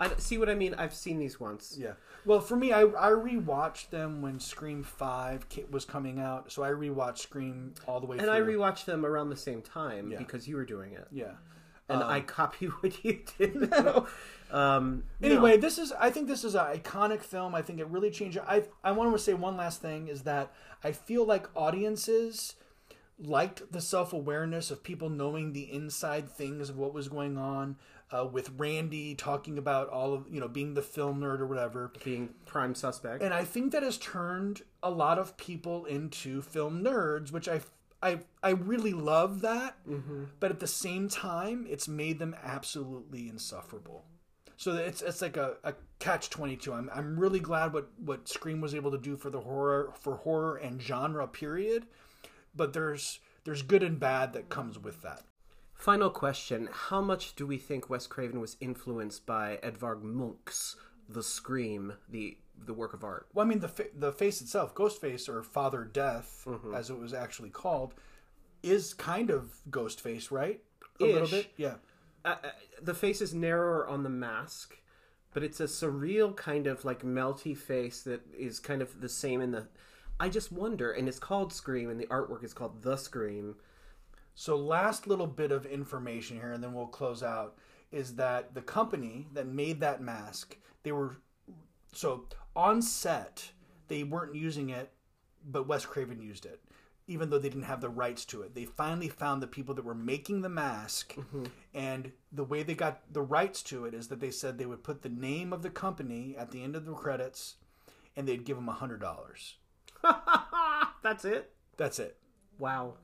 I 0.00 0.10
see 0.16 0.38
what 0.38 0.48
I 0.48 0.54
mean. 0.54 0.74
I've 0.78 0.94
seen 0.94 1.18
these 1.18 1.38
once. 1.38 1.76
Yeah. 1.78 1.92
Well, 2.24 2.40
for 2.40 2.56
me, 2.56 2.72
I 2.72 2.82
I 2.82 3.10
rewatched 3.10 3.90
them 3.90 4.22
when 4.22 4.40
Scream 4.40 4.82
Five 4.82 5.44
was 5.70 5.84
coming 5.84 6.18
out, 6.18 6.50
so 6.50 6.62
I 6.62 6.70
rewatched 6.70 7.18
Scream 7.18 7.74
all 7.86 8.00
the 8.00 8.06
way. 8.06 8.16
Through. 8.16 8.30
And 8.30 8.44
through. 8.44 8.54
I 8.54 8.56
rewatched 8.56 8.86
them 8.86 9.04
around 9.04 9.28
the 9.28 9.36
same 9.36 9.60
time 9.60 10.14
because 10.16 10.48
you 10.48 10.56
were 10.56 10.64
doing 10.64 10.94
it, 10.94 11.06
Yeah. 11.12 11.32
And 11.90 12.02
I 12.02 12.20
copy 12.20 12.66
what 12.80 13.04
you 13.04 13.20
did. 13.38 13.72
um, 14.50 15.04
Anyway, 15.22 15.56
this 15.56 15.78
is 15.78 15.92
I 15.92 16.10
think 16.10 16.28
this 16.28 16.44
is 16.44 16.54
an 16.54 16.64
iconic 16.66 17.22
film. 17.22 17.54
I 17.54 17.62
think 17.62 17.78
it 17.80 17.86
really 17.88 18.10
changed. 18.10 18.38
I 18.46 18.64
I 18.82 18.92
want 18.92 19.12
to 19.12 19.18
say 19.18 19.34
one 19.34 19.56
last 19.56 19.80
thing 19.82 20.08
is 20.08 20.22
that 20.22 20.52
I 20.82 20.92
feel 20.92 21.24
like 21.24 21.46
audiences 21.54 22.54
liked 23.18 23.70
the 23.72 23.80
self 23.80 24.12
awareness 24.12 24.70
of 24.70 24.82
people 24.82 25.08
knowing 25.10 25.52
the 25.52 25.70
inside 25.72 26.30
things 26.30 26.70
of 26.70 26.76
what 26.78 26.94
was 26.94 27.08
going 27.08 27.36
on. 27.36 27.76
Uh, 28.12 28.24
with 28.26 28.50
Randy 28.58 29.14
talking 29.14 29.56
about 29.56 29.88
all 29.88 30.12
of 30.12 30.24
you 30.28 30.40
know 30.40 30.48
being 30.48 30.74
the 30.74 30.82
film 30.82 31.20
nerd 31.20 31.38
or 31.38 31.46
whatever, 31.46 31.92
being 32.02 32.30
prime 32.44 32.74
suspect. 32.74 33.22
and 33.22 33.32
I 33.32 33.44
think 33.44 33.70
that 33.70 33.84
has 33.84 33.98
turned 33.98 34.62
a 34.82 34.90
lot 34.90 35.16
of 35.16 35.36
people 35.36 35.84
into 35.84 36.42
film 36.42 36.82
nerds, 36.82 37.30
which 37.30 37.48
I 37.48 37.60
I 38.02 38.20
I 38.42 38.50
really 38.50 38.92
love 38.92 39.40
that. 39.42 39.76
Mm-hmm. 39.88 40.24
But 40.38 40.50
at 40.50 40.60
the 40.60 40.66
same 40.66 41.08
time, 41.08 41.66
it's 41.68 41.88
made 41.88 42.18
them 42.18 42.34
absolutely 42.42 43.28
insufferable. 43.28 44.04
So 44.56 44.74
it's 44.74 45.02
it's 45.02 45.22
like 45.22 45.36
a, 45.36 45.56
a 45.64 45.74
catch 45.98 46.30
twenty 46.30 46.56
two. 46.56 46.72
I'm 46.72 46.90
I'm 46.94 47.18
really 47.18 47.40
glad 47.40 47.72
what 47.72 47.90
what 47.98 48.28
Scream 48.28 48.60
was 48.60 48.74
able 48.74 48.90
to 48.90 48.98
do 48.98 49.16
for 49.16 49.30
the 49.30 49.40
horror 49.40 49.92
for 49.98 50.16
horror 50.16 50.56
and 50.56 50.80
genre 50.80 51.26
period. 51.26 51.86
But 52.54 52.72
there's 52.72 53.20
there's 53.44 53.62
good 53.62 53.82
and 53.82 53.98
bad 53.98 54.32
that 54.32 54.48
comes 54.48 54.78
with 54.78 55.02
that. 55.02 55.22
Final 55.74 56.10
question: 56.10 56.68
How 56.70 57.00
much 57.00 57.34
do 57.36 57.46
we 57.46 57.56
think 57.56 57.88
Wes 57.88 58.06
Craven 58.06 58.38
was 58.40 58.58
influenced 58.60 59.24
by 59.24 59.58
Edvard 59.62 60.04
Munch's 60.04 60.76
The 61.08 61.22
Scream, 61.22 61.94
the 62.06 62.36
the 62.66 62.74
work 62.74 62.94
of 62.94 63.04
art? 63.04 63.26
Well, 63.32 63.46
I 63.46 63.48
mean 63.48 63.60
the 63.60 63.68
fa- 63.68 63.88
the 63.96 64.12
face 64.12 64.40
itself, 64.40 64.74
Ghostface 64.74 65.28
or 65.28 65.42
Father 65.42 65.84
Death, 65.84 66.46
as 66.74 66.90
it 66.90 66.98
was 66.98 67.14
actually 67.14 67.50
called, 67.50 67.94
is 68.62 68.94
kind 68.94 69.30
of 69.30 69.56
Ghostface, 69.70 70.30
right? 70.30 70.60
A 71.00 71.04
little 71.04 71.28
bit, 71.28 71.52
yeah. 71.56 71.74
uh, 72.24 72.36
uh, 72.44 72.50
the 72.82 72.92
face 72.92 73.22
is 73.22 73.32
narrower 73.32 73.88
on 73.88 74.02
the 74.02 74.10
mask, 74.10 74.76
but 75.32 75.42
it's 75.42 75.60
a 75.60 75.64
surreal 75.64 76.36
kind 76.36 76.66
of 76.66 76.84
like 76.84 77.02
melty 77.02 77.56
face 77.56 78.02
that 78.02 78.20
is 78.36 78.60
kind 78.60 78.82
of 78.82 79.00
the 79.00 79.08
same 79.08 79.40
in 79.40 79.50
the. 79.52 79.68
I 80.18 80.28
just 80.28 80.52
wonder, 80.52 80.92
and 80.92 81.08
it's 81.08 81.18
called 81.18 81.54
Scream, 81.54 81.88
and 81.88 81.98
the 81.98 82.06
artwork 82.08 82.44
is 82.44 82.52
called 82.52 82.82
The 82.82 82.96
Scream. 82.96 83.56
So, 84.34 84.56
last 84.56 85.06
little 85.06 85.26
bit 85.26 85.50
of 85.52 85.64
information 85.64 86.36
here, 86.36 86.52
and 86.52 86.62
then 86.62 86.74
we'll 86.74 86.86
close 86.86 87.22
out, 87.22 87.56
is 87.90 88.14
that 88.16 88.54
the 88.54 88.60
company 88.60 89.26
that 89.32 89.46
made 89.46 89.80
that 89.80 90.02
mask, 90.02 90.56
they 90.82 90.92
were 90.92 91.16
so 91.92 92.26
on 92.54 92.82
set, 92.82 93.50
they 93.88 94.02
weren't 94.02 94.34
using 94.34 94.70
it, 94.70 94.92
but 95.44 95.68
Wes 95.68 95.86
Craven 95.86 96.20
used 96.20 96.46
it, 96.46 96.60
even 97.06 97.30
though 97.30 97.38
they 97.38 97.48
didn't 97.48 97.64
have 97.64 97.80
the 97.80 97.88
rights 97.88 98.24
to 98.26 98.42
it. 98.42 98.54
They 98.54 98.64
finally 98.64 99.08
found 99.08 99.42
the 99.42 99.46
people 99.46 99.74
that 99.74 99.84
were 99.84 99.94
making 99.94 100.42
the 100.42 100.48
mask, 100.48 101.14
mm-hmm. 101.14 101.44
and 101.74 102.12
the 102.32 102.44
way 102.44 102.62
they 102.62 102.74
got 102.74 103.00
the 103.12 103.22
rights 103.22 103.62
to 103.64 103.84
it 103.84 103.94
is 103.94 104.08
that 104.08 104.20
they 104.20 104.30
said 104.30 104.58
they 104.58 104.66
would 104.66 104.84
put 104.84 105.02
the 105.02 105.08
name 105.08 105.52
of 105.52 105.62
the 105.62 105.70
company 105.70 106.34
at 106.38 106.50
the 106.50 106.62
end 106.62 106.76
of 106.76 106.84
the 106.84 106.94
credits, 106.94 107.56
and 108.16 108.26
they'd 108.26 108.44
give 108.44 108.56
them 108.56 108.68
a 108.68 108.72
hundred 108.72 109.00
dollars. 109.00 109.56
That's 111.02 111.24
it. 111.24 111.52
That's 111.76 111.98
it. 111.98 112.16
Wow. 112.58 112.94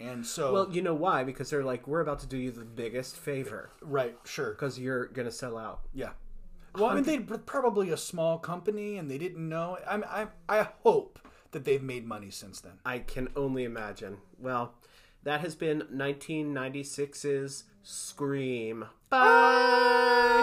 And 0.00 0.26
so, 0.26 0.52
Well, 0.52 0.68
you 0.72 0.82
know 0.82 0.94
why? 0.94 1.22
Because 1.22 1.50
they're 1.50 1.62
like, 1.62 1.86
we're 1.86 2.00
about 2.00 2.18
to 2.20 2.26
do 2.26 2.36
you 2.36 2.50
the 2.50 2.64
biggest 2.64 3.16
favor 3.16 3.70
right, 3.80 4.16
sure. 4.24 4.50
because 4.50 4.78
you're 4.78 5.06
gonna 5.06 5.30
sell 5.30 5.56
out. 5.56 5.82
Yeah. 5.94 6.10
Well, 6.74 6.86
I 6.86 6.94
mean, 6.94 7.04
they 7.04 7.18
were 7.18 7.38
probably 7.38 7.90
a 7.90 7.96
small 7.96 8.38
company, 8.38 8.96
and 8.96 9.10
they 9.10 9.18
didn't 9.18 9.46
know. 9.46 9.78
I, 9.86 10.26
I, 10.48 10.60
I 10.60 10.68
hope 10.82 11.18
that 11.50 11.64
they've 11.64 11.82
made 11.82 12.06
money 12.06 12.30
since 12.30 12.60
then. 12.60 12.72
I 12.84 13.00
can 13.00 13.28
only 13.36 13.64
imagine. 13.64 14.18
Well, 14.38 14.74
that 15.22 15.40
has 15.40 15.54
been 15.54 15.82
1996's 15.92 17.64
Scream. 17.82 18.86
Bye. 19.10 20.42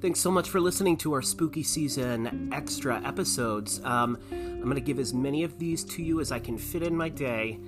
Thanks 0.00 0.20
so 0.20 0.30
much 0.30 0.48
for 0.48 0.60
listening 0.60 0.96
to 0.98 1.12
our 1.14 1.22
spooky 1.22 1.64
season 1.64 2.50
extra 2.52 3.02
episodes. 3.04 3.80
Um, 3.82 4.16
I'm 4.30 4.62
going 4.62 4.76
to 4.76 4.80
give 4.80 5.00
as 5.00 5.12
many 5.12 5.42
of 5.42 5.58
these 5.58 5.82
to 5.84 6.02
you 6.02 6.20
as 6.20 6.30
I 6.30 6.38
can 6.38 6.56
fit 6.56 6.84
in 6.84 6.96
my 6.96 7.08
day. 7.08 7.58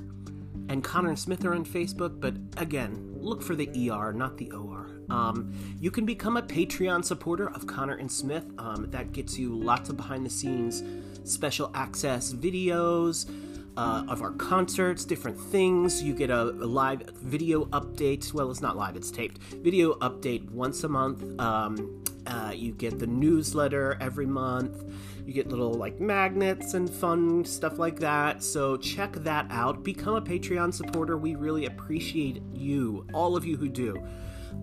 and 0.68 0.84
Conner 0.84 1.08
and 1.08 1.18
Smith 1.18 1.44
are 1.44 1.54
on 1.56 1.64
Facebook, 1.64 2.20
but 2.20 2.34
again, 2.56 3.16
look 3.18 3.42
for 3.42 3.56
the 3.56 3.68
ER, 3.90 4.12
not 4.12 4.38
the 4.38 4.52
OR. 4.52 4.86
Um, 5.10 5.52
you 5.80 5.90
can 5.90 6.06
become 6.06 6.36
a 6.36 6.42
Patreon 6.42 7.04
supporter 7.04 7.50
of 7.50 7.66
Conner 7.66 7.94
and 7.94 8.12
Smith. 8.12 8.44
Um, 8.58 8.90
that 8.90 9.12
gets 9.12 9.36
you 9.38 9.58
lots 9.58 9.88
of 9.88 9.96
behind 9.96 10.24
the 10.24 10.30
scenes 10.30 10.84
special 11.28 11.70
access 11.74 12.32
videos 12.32 13.30
uh, 13.76 14.04
of 14.08 14.22
our 14.22 14.32
concerts, 14.32 15.04
different 15.04 15.38
things. 15.38 16.02
You 16.02 16.12
get 16.12 16.30
a, 16.30 16.42
a 16.42 16.66
live 16.66 17.02
video 17.22 17.66
update. 17.66 18.32
Well, 18.32 18.50
it's 18.50 18.60
not 18.60 18.76
live, 18.76 18.96
it's 18.96 19.10
taped. 19.10 19.38
Video 19.38 19.94
update 19.94 20.50
once 20.50 20.82
a 20.84 20.88
month. 20.88 21.40
Um, 21.40 22.02
uh, 22.26 22.52
you 22.54 22.72
get 22.72 22.98
the 22.98 23.06
newsletter 23.06 23.96
every 24.00 24.26
month. 24.26 24.84
You 25.24 25.32
get 25.32 25.48
little 25.48 25.74
like 25.74 26.00
magnets 26.00 26.74
and 26.74 26.90
fun 26.90 27.44
stuff 27.44 27.78
like 27.78 28.00
that. 28.00 28.42
So 28.42 28.76
check 28.76 29.12
that 29.12 29.46
out. 29.50 29.84
Become 29.84 30.16
a 30.16 30.22
Patreon 30.22 30.74
supporter. 30.74 31.16
We 31.16 31.36
really 31.36 31.66
appreciate 31.66 32.42
you, 32.52 33.06
all 33.12 33.36
of 33.36 33.44
you 33.44 33.56
who 33.56 33.68
do. 33.68 34.02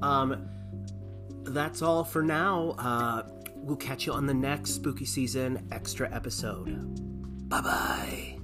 Um, 0.02 0.50
that's 1.44 1.82
all 1.82 2.04
for 2.04 2.22
now. 2.22 2.76
Uh, 2.78 3.24
We'll 3.66 3.78
catch 3.78 4.06
you 4.06 4.14
on 4.14 4.28
the 4.28 4.34
next 4.34 4.76
spooky 4.76 5.06
season 5.06 5.68
extra 5.72 6.14
episode. 6.14 6.70
Bye 7.50 7.62
bye. 7.62 8.40